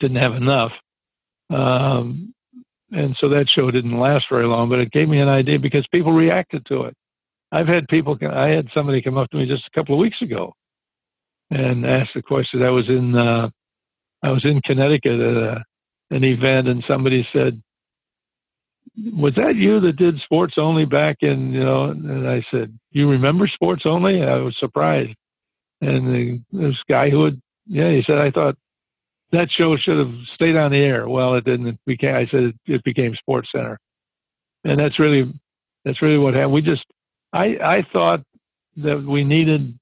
[0.00, 0.72] didn't have enough.
[1.50, 2.34] Um,
[2.90, 5.86] and so that show didn't last very long, but it gave me an idea because
[5.92, 6.94] people reacted to it.
[7.52, 10.20] I've had people, I had somebody come up to me just a couple of weeks
[10.22, 10.54] ago
[11.50, 12.62] and ask the question.
[12.62, 13.48] I was in, uh,
[14.22, 15.64] I was in Connecticut at a,
[16.10, 17.62] an event and somebody said,
[19.12, 23.08] was that you that did sports only back in, you know, and I said, you
[23.10, 24.22] remember sports only?
[24.22, 25.14] I was surprised.
[25.80, 28.56] And the, this guy who had, yeah, he said, I thought
[29.32, 31.08] that show should have stayed on the air.
[31.08, 31.66] Well, it didn't.
[31.66, 33.76] It became, I said it, it became SportsCenter,
[34.64, 35.32] and that's really
[35.84, 36.52] that's really what happened.
[36.52, 36.84] We just
[37.32, 38.22] I I thought
[38.76, 39.78] that we needed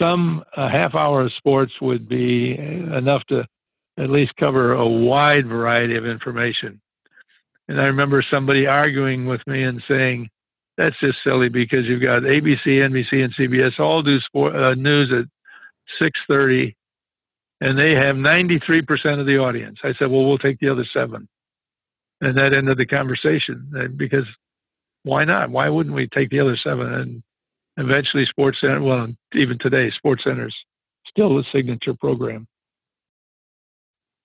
[0.00, 3.46] some a half hour of sports would be enough to
[3.98, 6.80] at least cover a wide variety of information.
[7.68, 10.28] And I remember somebody arguing with me and saying,
[10.76, 15.12] "That's just silly because you've got ABC, NBC, and CBS all do sport uh, news
[15.12, 15.26] at
[16.00, 16.74] 6:30
[17.60, 19.78] and they have 93% of the audience.
[19.82, 21.26] I said, well, we'll take the other seven.
[22.20, 24.26] And that ended the conversation because
[25.02, 25.50] why not?
[25.50, 26.92] Why wouldn't we take the other seven?
[26.92, 27.22] And
[27.76, 30.54] eventually, SportsCenter, well, even today, SportsCenter's
[31.08, 32.46] still the signature program.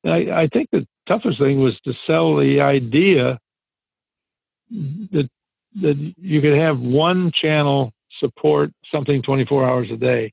[0.06, 3.40] I, I think the toughest thing was to sell the idea
[4.70, 5.30] that
[5.82, 10.32] that you could have one channel support something 24 hours a day.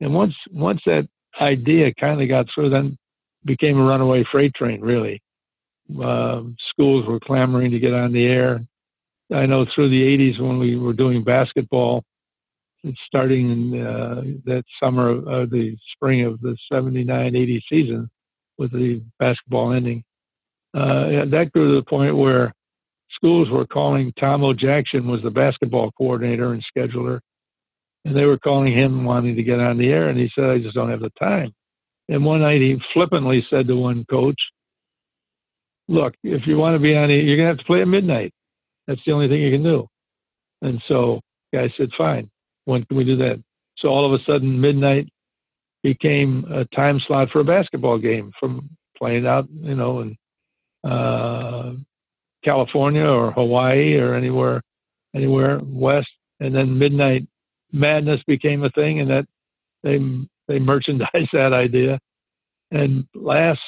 [0.00, 1.08] And once once that
[1.40, 2.96] idea kind of got through, then
[3.44, 5.20] became a runaway freight train, really.
[6.02, 8.60] Uh, schools were clamoring to get on the air.
[9.34, 12.04] I know through the 80s when we were doing basketball,
[13.06, 18.10] starting in uh, that summer of uh, the spring of the 79 80 season
[18.58, 20.02] with the basketball ending,
[20.74, 22.52] uh, that grew to the point where
[23.10, 27.20] schools were calling Tom O'Jackson was the basketball coordinator and scheduler
[28.04, 30.58] and they were calling him wanting to get on the air, and he said, "I
[30.58, 31.52] just don't have the time."
[32.08, 34.40] And one night he flippantly said to one coach,
[35.88, 38.32] "Look, if you want to be on, you're gonna have to play at midnight.
[38.86, 39.86] That's the only thing you can do."
[40.62, 41.20] And so
[41.52, 42.30] guy said, "Fine.
[42.64, 43.42] When can we do that?"
[43.76, 45.08] So all of a sudden, midnight
[45.82, 50.16] became a time slot for a basketball game from playing out, you know, in
[50.88, 51.72] uh,
[52.44, 54.62] California or Hawaii or anywhere,
[55.14, 56.08] anywhere west.
[56.40, 57.26] And then midnight
[57.72, 59.26] madness became a thing, and that
[59.82, 59.98] they
[60.46, 61.98] they merchandised that idea.
[62.70, 63.60] And last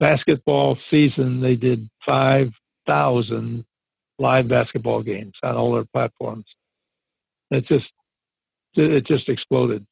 [0.00, 2.48] basketball season, they did five
[2.86, 3.64] thousand
[4.18, 6.46] live basketball games on all their platforms.
[7.50, 7.86] It just
[8.74, 9.86] it just exploded,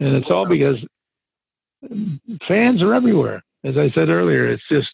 [0.00, 0.76] and it's all because
[2.48, 3.42] fans are everywhere.
[3.64, 4.88] As I said earlier, it's just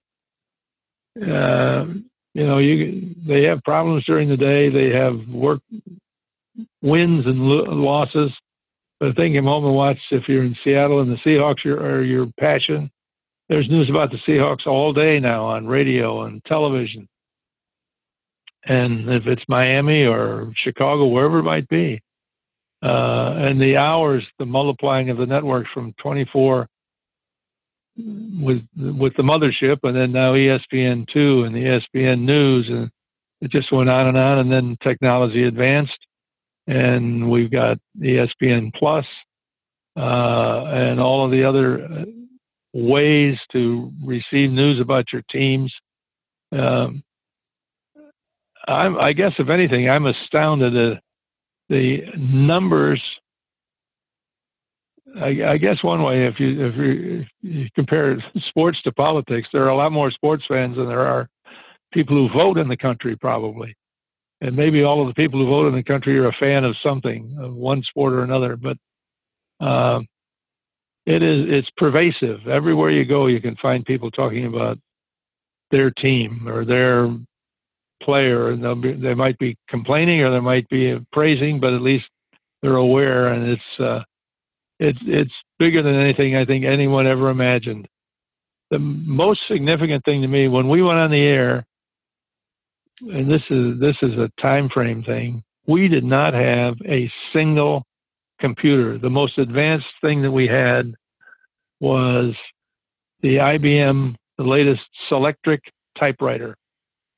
[1.20, 1.84] uh,
[2.34, 4.70] you know, you they have problems during the day.
[4.70, 5.61] They have work
[6.82, 8.30] wins and lo- losses.
[8.98, 11.78] But I think come home and watch if you're in Seattle and the Seahawks are,
[11.78, 12.90] are your passion.
[13.48, 17.09] There's news about the Seahawks all day now on radio and television.
[18.64, 22.00] And if it's Miami or Chicago, wherever it might be,
[22.83, 26.68] and the hours, the multiplying of the networks from 24
[27.97, 32.91] with with the mothership, and then now ESPN two and the ESPN News, and
[33.41, 34.39] it just went on and on.
[34.39, 35.99] And then technology advanced,
[36.66, 39.05] and we've got ESPN Plus,
[39.97, 42.05] uh, and all of the other uh,
[42.72, 45.72] ways to receive news about your teams.
[46.51, 47.03] Um,
[48.68, 51.03] I guess, if anything, I'm astounded at
[51.73, 53.03] the numbers
[55.20, 58.16] I, I, guess one way, if you if you, if you, compare
[58.49, 61.29] sports to politics, there are a lot more sports fans than there are
[61.93, 63.77] people who vote in the country, probably.
[64.41, 66.77] And maybe all of the people who vote in the country are a fan of
[66.83, 68.57] something, of one sport or another.
[68.57, 68.79] But
[69.64, 70.01] uh,
[71.05, 72.49] it is it's pervasive.
[72.49, 74.79] Everywhere you go, you can find people talking about
[75.70, 77.14] their team or their
[78.03, 82.05] player, and be, they might be complaining or they might be praising, but at least
[82.62, 83.80] they're aware, and it's.
[83.80, 84.03] Uh,
[84.82, 87.86] it's it's bigger than anything I think anyone ever imagined.
[88.70, 91.64] The most significant thing to me when we went on the air,
[93.00, 97.84] and this is this is a time frame thing, we did not have a single
[98.40, 98.98] computer.
[98.98, 100.94] The most advanced thing that we had
[101.78, 102.34] was
[103.20, 105.61] the IBM, the latest Selectric
[105.96, 106.57] typewriter,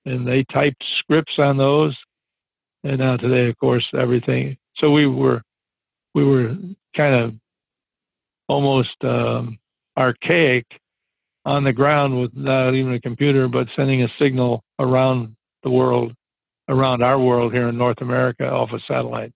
[0.04, 1.96] and they typed scripts on those.
[2.82, 4.56] And now today, of course, everything.
[4.76, 5.42] So we were
[6.14, 6.56] we were
[6.96, 7.34] kind of
[8.48, 9.58] almost um,
[9.96, 10.66] archaic
[11.44, 16.12] on the ground with not even a computer, but sending a signal around the world,
[16.68, 19.32] around our world here in North America off a satellite.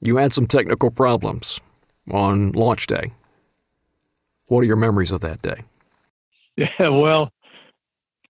[0.00, 1.60] You had some technical problems
[2.10, 3.12] on launch day.
[4.48, 5.62] What are your memories of that day?
[6.80, 7.30] Yeah, well,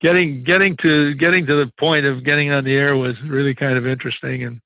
[0.03, 3.77] getting getting to getting to the point of getting on the air was really kind
[3.77, 4.61] of interesting, and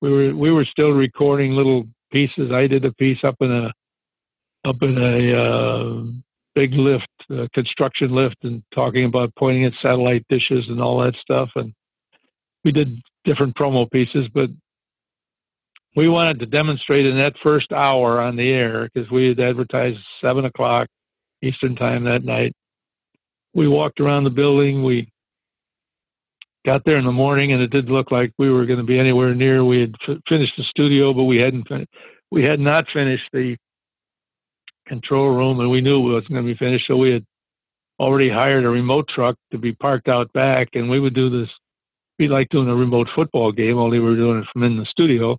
[0.00, 2.50] we were we were still recording little pieces.
[2.52, 3.72] I did a piece up in a
[4.68, 6.04] up in a uh,
[6.54, 11.14] big lift, uh, construction lift, and talking about pointing at satellite dishes and all that
[11.20, 11.50] stuff.
[11.54, 11.72] And
[12.64, 14.48] we did different promo pieces, but
[15.96, 19.98] we wanted to demonstrate in that first hour on the air because we had advertised
[20.20, 20.88] seven o'clock
[21.42, 22.52] Eastern time that night.
[23.54, 24.82] We walked around the building.
[24.82, 25.08] We
[26.66, 28.98] got there in the morning, and it didn't look like we were going to be
[28.98, 29.64] anywhere near.
[29.64, 31.86] We had f- finished the studio, but we hadn't fin-
[32.30, 33.56] we had not finished the
[34.86, 36.86] control room, and we knew it wasn't going to be finished.
[36.88, 37.24] So we had
[38.00, 41.48] already hired a remote truck to be parked out back, and we would do this.
[42.18, 44.86] Be like doing a remote football game, only we were doing it from in the
[44.86, 45.36] studio.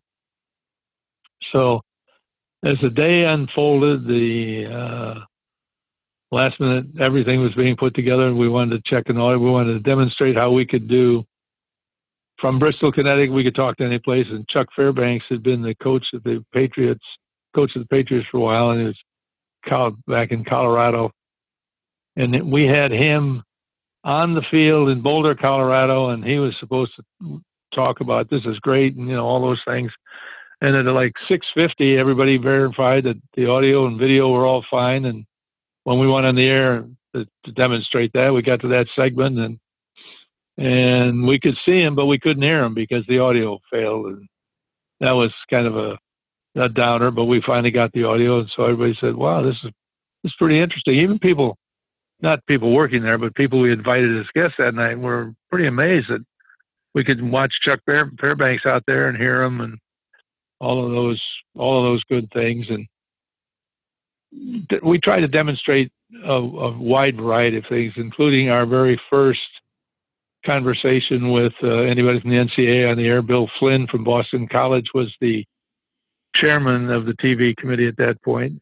[1.54, 1.82] So,
[2.66, 5.20] as the day unfolded, the uh,
[6.36, 9.40] last minute everything was being put together, and we wanted to check an audit.
[9.40, 11.24] We wanted to demonstrate how we could do
[12.40, 13.34] from Bristol, Connecticut.
[13.34, 16.44] We could talk to any place, and Chuck Fairbanks had been the coach of the
[16.54, 17.04] Patriots,
[17.56, 21.12] coach of the Patriots for a while, and he was back in Colorado,
[22.16, 23.42] and we had him
[24.04, 27.42] on the field in Boulder, Colorado, and he was supposed to
[27.74, 29.92] talk about this is great and you know all those things.
[30.62, 35.06] And at like 6:50, everybody verified that the audio and video were all fine.
[35.06, 35.26] And
[35.86, 39.40] when we went on the air to, to demonstrate that, we got to that segment
[39.40, 39.60] and
[40.58, 44.06] and we could see him, but we couldn't hear him because the audio failed.
[44.06, 44.28] And
[45.02, 45.98] that was kind of a
[46.58, 49.72] a downer, but we finally got the audio, and so everybody said, "Wow, this is
[50.24, 51.58] this is pretty interesting." Even people,
[52.22, 56.08] not people working there, but people we invited as guests that night were pretty amazed
[56.10, 56.24] that
[56.94, 59.78] we could watch Chuck Fairbanks out there and hear him, and
[60.62, 61.22] all of those
[61.56, 62.66] all of those good things.
[62.70, 62.88] And
[64.84, 65.92] we try to demonstrate
[66.24, 69.40] a, a wide variety of things, including our very first
[70.46, 73.22] conversation with uh, anybody from the NCAA on the air.
[73.22, 75.46] Bill Flynn from Boston College was the
[76.36, 78.62] chairman of the TV committee at that point,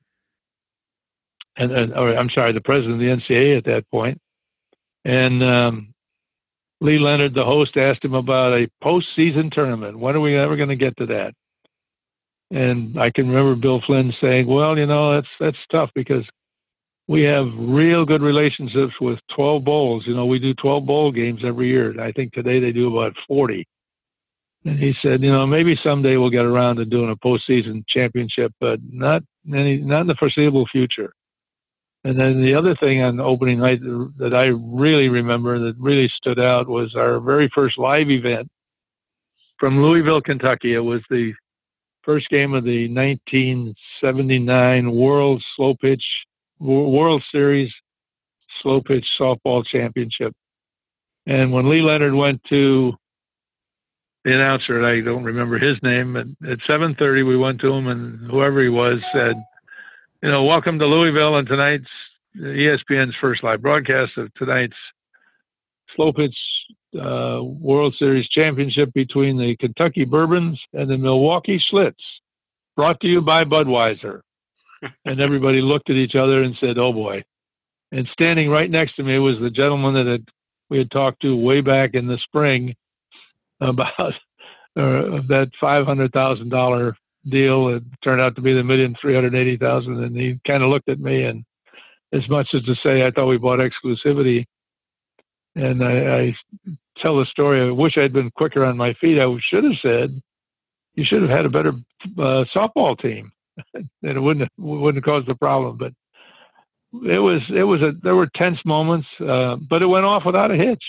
[1.57, 4.19] and, and or I'm sorry, the president of the NCAA at that point.
[5.05, 5.93] point, and um,
[6.81, 9.97] Lee Leonard, the host, asked him about a postseason tournament.
[9.97, 11.33] When are we ever going to get to that?
[12.53, 16.23] And I can remember Bill Flynn saying, "Well, you know, that's that's tough because
[17.07, 20.03] we have real good relationships with 12 bowls.
[20.07, 21.99] You know, we do 12 bowl games every year.
[21.99, 23.67] I think today they do about 40.
[24.65, 28.53] And he said, you know, maybe someday we'll get around to doing a postseason championship,
[28.61, 29.21] but not
[29.53, 31.11] any, not in the foreseeable future.
[32.05, 33.81] And then the other thing on opening night
[34.17, 38.47] that I really remember that really stood out was our very first live event
[39.57, 40.75] from Louisville, Kentucky.
[40.75, 41.33] It was the
[42.03, 46.03] first game of the 1979 World Slow Pitch
[46.59, 47.71] World Series
[48.61, 50.33] Slow Pitch Softball Championship.
[51.25, 52.93] And when Lee Leonard went to
[54.23, 58.29] the announcer, I don't remember his name, at, at 7:30 we went to him, and
[58.29, 59.35] whoever he was said,
[60.21, 61.89] you know, welcome to Louisville and tonight's
[62.37, 64.75] ESPN's first live broadcast of tonight's
[65.95, 66.35] slow pitch
[66.95, 71.93] uh, World Series championship between the Kentucky Bourbons and the Milwaukee Schlitz,
[72.75, 74.21] brought to you by Budweiser.
[75.05, 77.23] and everybody looked at each other and said, "Oh boy!"
[77.91, 80.27] And standing right next to me was the gentleman that had,
[80.69, 82.75] we had talked to way back in the spring
[83.61, 84.13] about uh,
[84.75, 86.95] that five hundred thousand dollar
[87.29, 87.69] deal.
[87.69, 90.69] It turned out to be the million three hundred eighty thousand, and he kind of
[90.69, 91.43] looked at me and,
[92.13, 94.45] as much as to say, I thought we bought exclusivity.
[95.55, 96.35] And I, I
[97.01, 97.67] tell the story.
[97.67, 99.19] I wish I'd been quicker on my feet.
[99.19, 100.21] I should have said,
[100.95, 101.73] "You should have had a better
[102.17, 103.31] uh, softball team,
[103.73, 105.93] and it wouldn't have, wouldn't have caused the problem." But
[106.93, 110.51] it was it was a there were tense moments, uh, but it went off without
[110.51, 110.83] a hitch.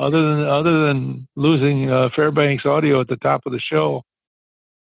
[0.00, 4.02] Other than other than losing uh, Fairbanks Audio at the top of the show,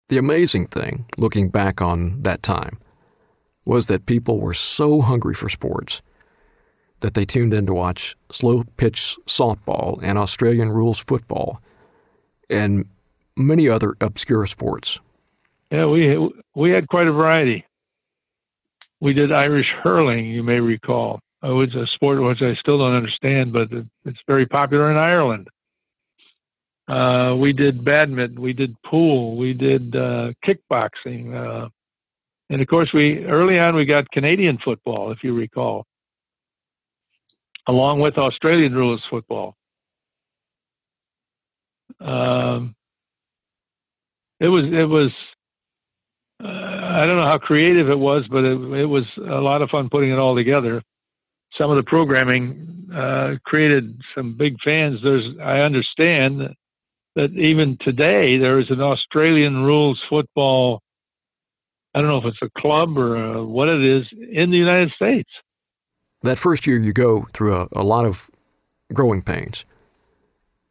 [0.10, 2.78] the amazing thing, looking back on that time,
[3.66, 6.02] was that people were so hungry for sports
[7.02, 11.62] that they tuned in to watch slow pitch softball and Australian rules football
[12.50, 12.86] and
[13.36, 15.00] many other obscure sports.
[15.72, 17.66] Yeah, we we had quite a variety.
[19.00, 21.20] We did Irish hurling, you may recall.
[21.44, 23.68] It was a sport which I still don't understand, but
[24.06, 25.48] it's very popular in Ireland.
[26.88, 31.68] Uh, we did badminton, we did pool, we did uh, kickboxing, uh,
[32.50, 35.86] and of course, we early on we got Canadian football, if you recall,
[37.68, 39.56] along with Australian rules football.
[42.00, 42.76] Um,
[44.40, 45.12] it was it was
[46.44, 49.70] uh, I don't know how creative it was, but it, it was a lot of
[49.70, 50.82] fun putting it all together.
[51.58, 55.00] Some of the programming uh, created some big fans.
[55.04, 56.54] There's I understand
[57.16, 60.82] that even today there is an Australian rules football.
[61.96, 64.92] I don't know if it's a club or a, what it is in the United
[64.92, 65.30] States.
[66.24, 68.30] That first year, you go through a, a lot of
[68.94, 69.66] growing pains,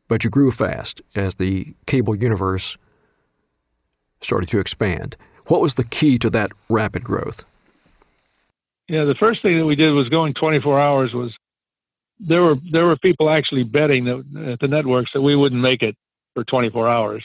[0.08, 2.76] but you grew fast as the cable universe
[4.20, 5.16] started to expand.
[5.48, 7.44] What was the key to that rapid growth?
[8.88, 11.12] Yeah, the first thing that we did was going 24 hours.
[11.12, 11.32] Was
[12.20, 15.82] there were there were people actually betting that at the networks that we wouldn't make
[15.82, 15.96] it
[16.34, 17.24] for 24 hours.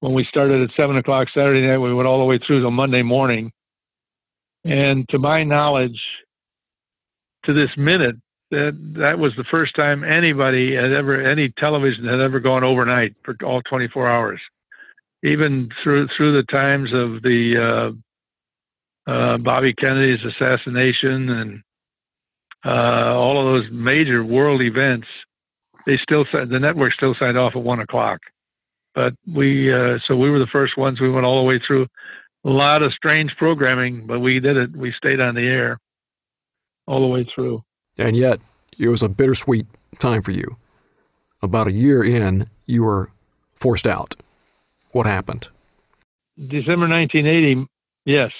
[0.00, 2.70] When we started at seven o'clock Saturday night, we went all the way through till
[2.70, 3.52] Monday morning.
[4.64, 5.98] And to my knowledge,
[7.46, 8.16] to this minute,
[8.50, 13.14] that that was the first time anybody had ever, any television had ever gone overnight
[13.24, 14.40] for all 24 hours.
[15.24, 17.92] Even through through the times of the
[19.08, 21.62] uh, uh, Bobby Kennedy's assassination and
[22.64, 25.06] uh, all of those major world events,
[25.86, 28.20] they still the network still signed off at one o'clock.
[28.94, 31.00] But we uh, so we were the first ones.
[31.00, 31.86] We went all the way through
[32.44, 34.76] a lot of strange programming, but we did it.
[34.76, 35.78] We stayed on the air
[36.86, 37.62] all the way through.
[37.98, 38.40] And yet,
[38.78, 39.66] it was a bittersweet
[39.98, 40.56] time for you.
[41.42, 43.10] About a year in, you were
[43.54, 44.14] forced out.
[44.92, 45.48] What happened?
[46.36, 47.66] December 1980.
[48.04, 48.30] Yes.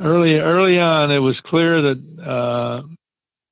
[0.00, 2.82] Early early on, it was clear that uh,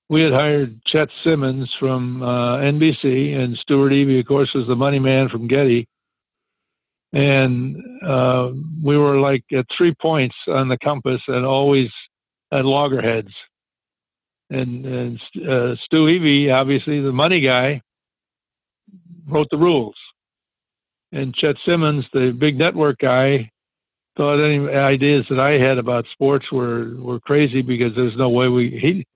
[0.08, 4.74] we had hired Chet Simmons from uh, NBC, and Stuart Evey, of course, was the
[4.74, 5.86] money man from Getty.
[7.12, 8.50] And uh,
[8.82, 11.88] we were like at three points on the compass and always
[12.52, 13.32] at loggerheads.
[14.50, 17.82] And, and uh, Stu Evey, obviously the money guy,
[19.26, 19.96] wrote the rules.
[21.12, 23.50] And Chet Simmons, the big network guy,
[24.16, 28.48] thought any ideas that I had about sports were, were crazy because there's no way
[28.48, 29.06] we he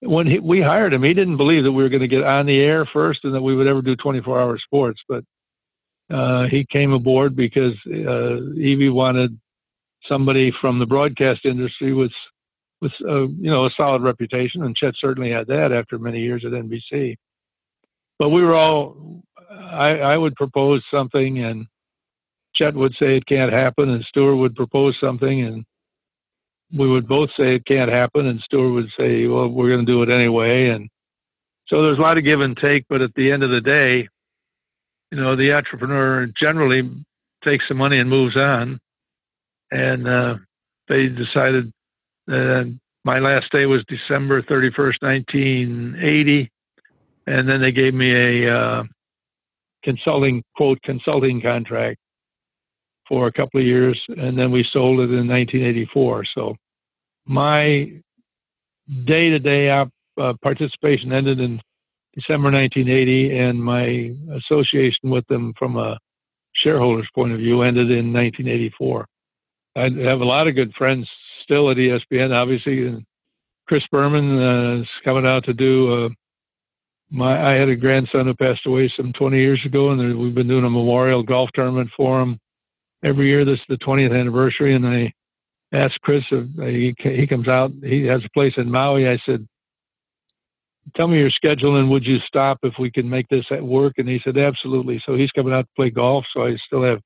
[0.00, 2.46] when he, we hired him, he didn't believe that we were going to get on
[2.46, 5.00] the air first and that we would ever do 24 hour sports.
[5.08, 5.24] But
[6.12, 9.38] uh, he came aboard because uh, Evey wanted
[10.08, 12.12] somebody from the broadcast industry with
[12.80, 16.44] with uh, you know a solid reputation, and Chet certainly had that after many years
[16.44, 17.16] at NBC.
[18.18, 21.66] But we were all I, I would propose something, and
[22.54, 25.64] Chet would say it can't happen, and Stuart would propose something, and
[26.76, 29.92] we would both say it can't happen, and Stuart would say, "Well, we're going to
[29.92, 30.88] do it anyway." And
[31.68, 34.08] so there's a lot of give and take, but at the end of the day,
[35.10, 36.90] you know, the entrepreneur generally
[37.44, 38.78] takes the money and moves on.
[39.70, 40.34] And uh,
[40.88, 41.72] they decided,
[42.30, 42.64] uh,
[43.04, 46.50] my last day was December 31st, 1980.
[47.28, 48.12] And then they gave me
[48.44, 48.82] a uh,
[49.84, 51.98] consulting, quote, consulting contract
[53.08, 54.00] for a couple of years.
[54.08, 56.24] And then we sold it in 1984.
[56.34, 56.56] So
[57.26, 57.92] my
[59.04, 59.84] day to day
[60.42, 61.60] participation ended in
[62.14, 65.98] December 1980, and my association with them from a
[66.54, 69.06] shareholder's point of view ended in 1984.
[69.76, 71.06] I have a lot of good friends
[71.46, 73.06] still at ESPN, obviously, and
[73.68, 76.06] Chris Berman uh, is coming out to do.
[76.06, 76.08] Uh,
[77.10, 80.48] my I had a grandson who passed away some 20 years ago, and we've been
[80.48, 82.38] doing a memorial golf tournament for him
[83.04, 83.44] every year.
[83.44, 85.12] This is the 20th anniversary, and I
[85.72, 87.70] asked Chris if he he comes out.
[87.82, 89.08] He has a place in Maui.
[89.08, 89.46] I said,
[90.94, 93.94] tell me your schedule and would you stop if we can make this work?
[93.96, 95.02] And he said, absolutely.
[95.04, 96.24] So he's coming out to play golf.
[96.32, 97.00] So I still have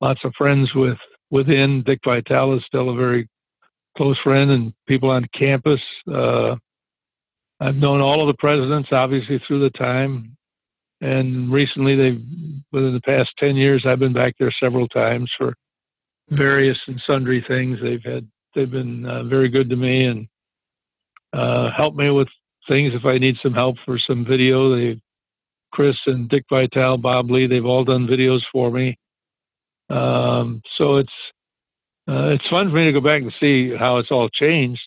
[0.00, 0.98] lots of friends with
[1.30, 1.82] within.
[1.84, 3.28] Dick Vitale is still a very
[3.96, 5.80] close friend and people on campus.
[6.12, 6.56] Uh,
[7.60, 10.36] I've known all of the presidents, obviously, through the time.
[11.00, 12.22] And recently, they've,
[12.72, 15.54] within the past 10 years, I've been back there several times for
[16.30, 17.78] various and sundry things.
[17.82, 20.26] They've had, they've been uh, very good to me and
[21.32, 22.28] uh, helped me with
[22.68, 24.74] things if I need some help for some video.
[24.74, 25.00] They,
[25.72, 28.96] Chris and Dick Vitale, Bob Ley, they've all done videos for me.
[29.90, 31.12] Um, so it's
[32.08, 34.82] uh, it's fun for me to go back and see how it's all changed,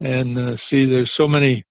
[0.00, 1.64] and uh, see there's so many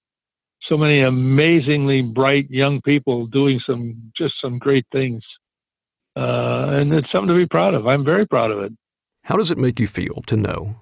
[0.69, 5.23] so many amazingly bright young people doing some just some great things,
[6.17, 7.87] uh, and it's something to be proud of.
[7.87, 8.73] I'm very proud of it.
[9.23, 10.75] How does it make you feel to know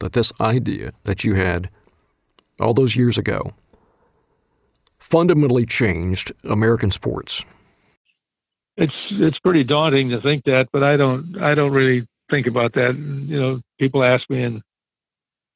[0.00, 1.68] that this idea that you had
[2.58, 3.52] all those years ago
[4.98, 7.44] fundamentally changed American sports?
[8.76, 12.72] It's it's pretty daunting to think that, but I don't I don't really think about
[12.74, 12.94] that.
[12.96, 14.62] You know, people ask me, and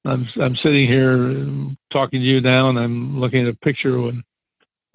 [0.04, 1.34] I'm I'm sitting here
[1.92, 4.22] talking to you now, and I'm looking at a picture when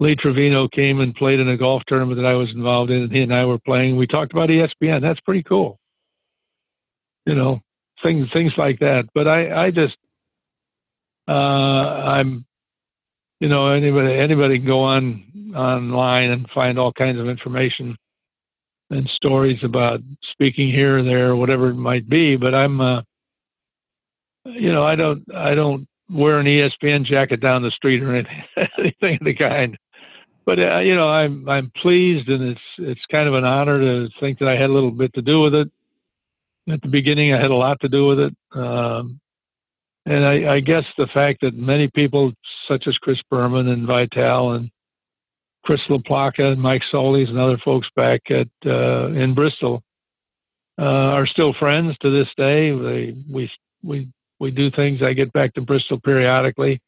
[0.00, 3.12] Lee Trevino came and played in a golf tournament that I was involved in, and
[3.12, 3.96] he and I were playing.
[3.96, 5.02] We talked about ESPN.
[5.02, 5.78] That's pretty cool.
[7.26, 7.60] You know,
[8.02, 9.04] things things like that.
[9.14, 9.96] But I I just
[11.26, 12.44] uh, I'm,
[13.40, 17.96] you know, anybody anybody can go on online and find all kinds of information
[18.94, 20.00] and stories about
[20.32, 22.36] speaking here or there, or whatever it might be.
[22.36, 23.02] But I'm, uh,
[24.44, 28.44] you know, I don't I don't wear an ESPN jacket down the street or anything,
[28.78, 29.76] anything of the kind.
[30.46, 34.08] But uh, you know, I'm I'm pleased, and it's it's kind of an honor to
[34.20, 35.70] think that I had a little bit to do with it.
[36.70, 38.36] At the beginning, I had a lot to do with it.
[38.52, 39.20] Um,
[40.06, 42.32] and I, I, guess the fact that many people,
[42.68, 44.70] such as Chris Berman and Vitale and
[45.64, 49.82] Chris LaPlaca and Mike Soltys and other folks back at uh, in Bristol,
[50.78, 52.70] uh, are still friends to this day.
[52.70, 53.50] They, we
[53.82, 54.08] we
[54.40, 55.00] we do things.
[55.02, 56.80] I get back to Bristol periodically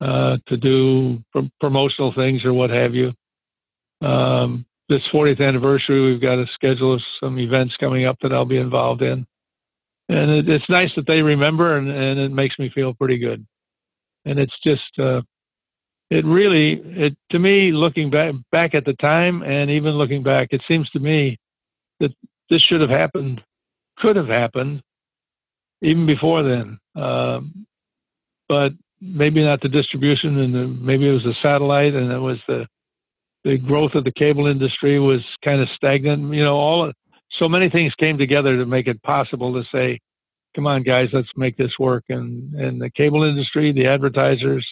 [0.00, 3.12] uh, to do pr- promotional things or what have you.
[4.00, 8.44] Um, this 40th anniversary, we've got a schedule of some events coming up that I'll
[8.44, 9.26] be involved in
[10.08, 13.46] and it, it's nice that they remember, and, and it makes me feel pretty good.
[14.24, 15.22] And it's just, uh,
[16.14, 20.48] it really, it to me, looking back back at the time, and even looking back,
[20.52, 21.38] it seems to me
[21.98, 22.10] that
[22.48, 23.42] this should have happened,
[23.98, 24.80] could have happened,
[25.82, 26.78] even before then.
[26.94, 27.66] Um,
[28.48, 32.38] but maybe not the distribution, and the, maybe it was the satellite, and it was
[32.46, 32.66] the
[33.42, 36.32] the growth of the cable industry was kind of stagnant.
[36.32, 36.92] You know, all
[37.42, 39.98] so many things came together to make it possible to say,
[40.54, 42.04] come on, guys, let's make this work.
[42.08, 44.64] And, and the cable industry, the advertisers,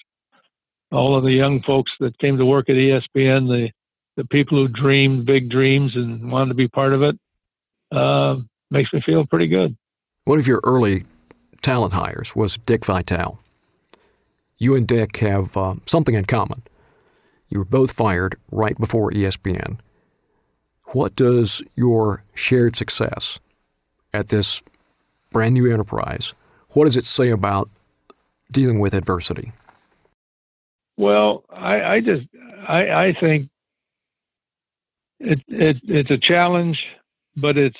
[0.92, 3.70] all of the young folks that came to work at ESPN, the,
[4.16, 7.16] the people who dreamed big dreams and wanted to be part of it,
[7.90, 8.36] uh,
[8.70, 9.76] makes me feel pretty good.
[10.24, 11.04] One of your early
[11.62, 13.38] talent hires was Dick Vitale.
[14.58, 16.62] You and Dick have uh, something in common.
[17.48, 19.78] You were both fired right before ESPN.
[20.92, 23.40] What does your shared success
[24.12, 24.62] at this
[25.32, 26.34] brand new enterprise,
[26.70, 27.68] what does it say about
[28.50, 29.52] dealing with adversity?
[30.96, 32.26] Well, I, I just
[32.68, 33.48] I, I think
[35.20, 36.78] it, it it's a challenge,
[37.36, 37.76] but it's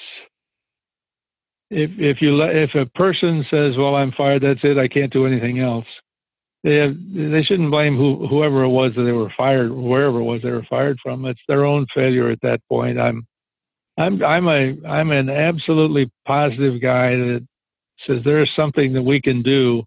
[1.71, 4.43] if if you let, if a person says, "Well, I'm fired.
[4.43, 4.79] That's it.
[4.79, 5.87] I can't do anything else,"
[6.65, 10.25] they have, they shouldn't blame who, whoever it was that they were fired, wherever it
[10.25, 11.25] was they were fired from.
[11.25, 13.01] It's their own failure at that point.
[13.01, 13.27] I'm,
[13.99, 17.47] I'm, I'm a, I'm an absolutely positive guy that
[18.07, 19.85] says there is something that we can do,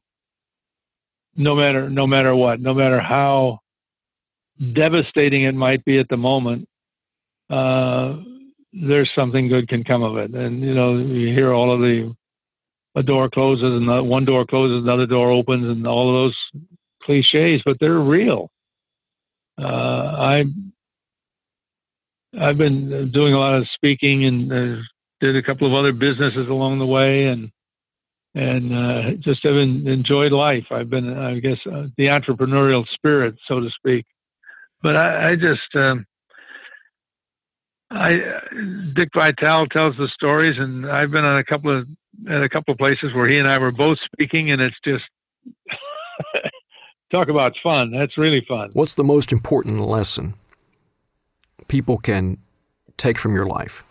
[1.35, 3.59] no matter, no matter what, no matter how
[4.73, 6.67] devastating it might be at the moment.
[7.49, 8.17] Uh,
[8.73, 12.13] there's something good can come of it, and you know you hear all of the
[12.95, 16.63] a door closes and one door closes, another door opens, and all of those
[17.03, 18.49] cliches, but they're real.
[19.61, 20.43] Uh, I
[22.39, 24.81] I've been doing a lot of speaking and uh,
[25.21, 27.51] did a couple of other businesses along the way, and
[28.35, 30.65] and uh, just have enjoyed life.
[30.69, 34.05] I've been, I guess, uh, the entrepreneurial spirit, so to speak.
[34.83, 36.05] But I, I just, um,
[37.89, 38.09] I
[38.93, 41.87] Dick Vitale tells the stories, and I've been on a couple of
[42.29, 45.05] at a couple of places where he and I were both speaking, and it's just
[47.11, 47.91] talk about fun.
[47.91, 48.69] That's really fun.
[48.73, 50.33] What's the most important lesson
[51.69, 52.37] people can
[52.97, 53.83] take from your life?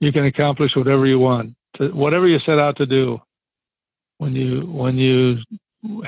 [0.00, 3.20] You can accomplish whatever you want, whatever you set out to do.
[4.24, 5.36] When you when you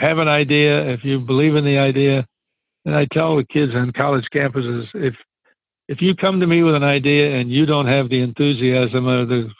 [0.01, 2.27] have an idea, if you believe in the idea,
[2.87, 5.15] and I tell the kids on college campuses, if
[5.87, 9.27] if you come to me with an idea and you don't have the enthusiasm or
[9.27, 9.51] the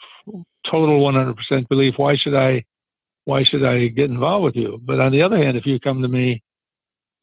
[0.69, 2.63] total 100% belief, why should I
[3.25, 4.81] why should I get involved with you?
[4.83, 6.41] But on the other hand, if you come to me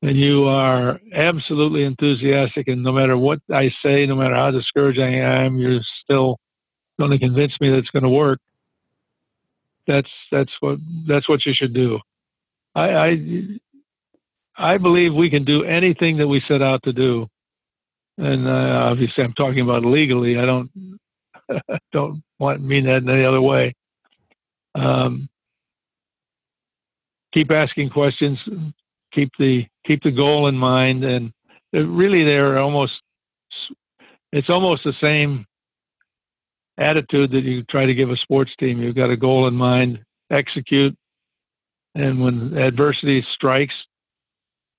[0.00, 5.00] and you are absolutely enthusiastic, and no matter what I say, no matter how discouraged
[5.00, 5.08] I
[5.44, 6.36] am, you're still
[6.96, 8.38] going to convince me that it's going to work.
[9.86, 11.98] That's that's what that's what you should do.
[12.74, 13.16] I, I
[14.56, 17.26] I believe we can do anything that we set out to do,
[18.18, 20.38] and uh, obviously I'm talking about legally.
[20.38, 20.70] I don't
[21.92, 23.74] don't want mean that in any other way.
[24.74, 25.28] Um,
[27.32, 28.38] keep asking questions.
[29.12, 31.32] Keep the keep the goal in mind, and
[31.72, 32.92] really they're almost.
[34.32, 35.46] It's almost the same
[36.78, 38.80] attitude that you try to give a sports team.
[38.80, 40.00] You've got a goal in mind,
[40.30, 40.96] execute,
[41.94, 43.74] and when adversity strikes,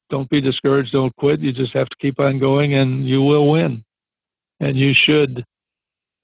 [0.10, 1.40] don't be discouraged, don't quit.
[1.40, 3.84] You just have to keep on going, and you will win.
[4.60, 5.46] And you should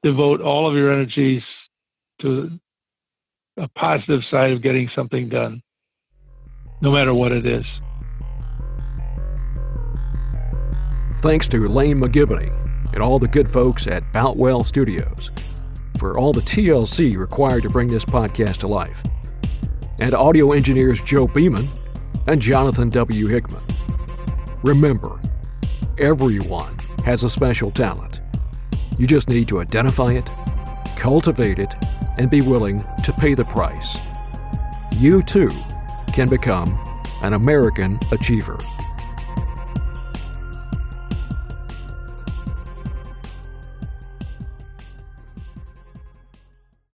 [0.03, 1.41] devote all of your energies
[2.21, 2.59] to
[3.57, 5.61] a positive side of getting something done,
[6.81, 7.65] no matter what it is.
[11.21, 12.57] Thanks to Lane McGivney
[12.93, 15.29] and all the good folks at Boutwell Studios
[16.01, 19.03] for all the TLC required to bring this podcast to life,
[19.99, 21.69] and audio engineers Joe Beeman
[22.25, 23.27] and Jonathan W.
[23.27, 23.61] Hickman.
[24.63, 25.19] Remember,
[25.99, 26.75] everyone
[27.05, 28.21] has a special talent.
[28.97, 30.27] You just need to identify it,
[30.95, 31.75] cultivate it,
[32.17, 33.99] and be willing to pay the price.
[34.93, 35.51] You too
[36.13, 36.79] can become
[37.21, 38.57] an American achiever.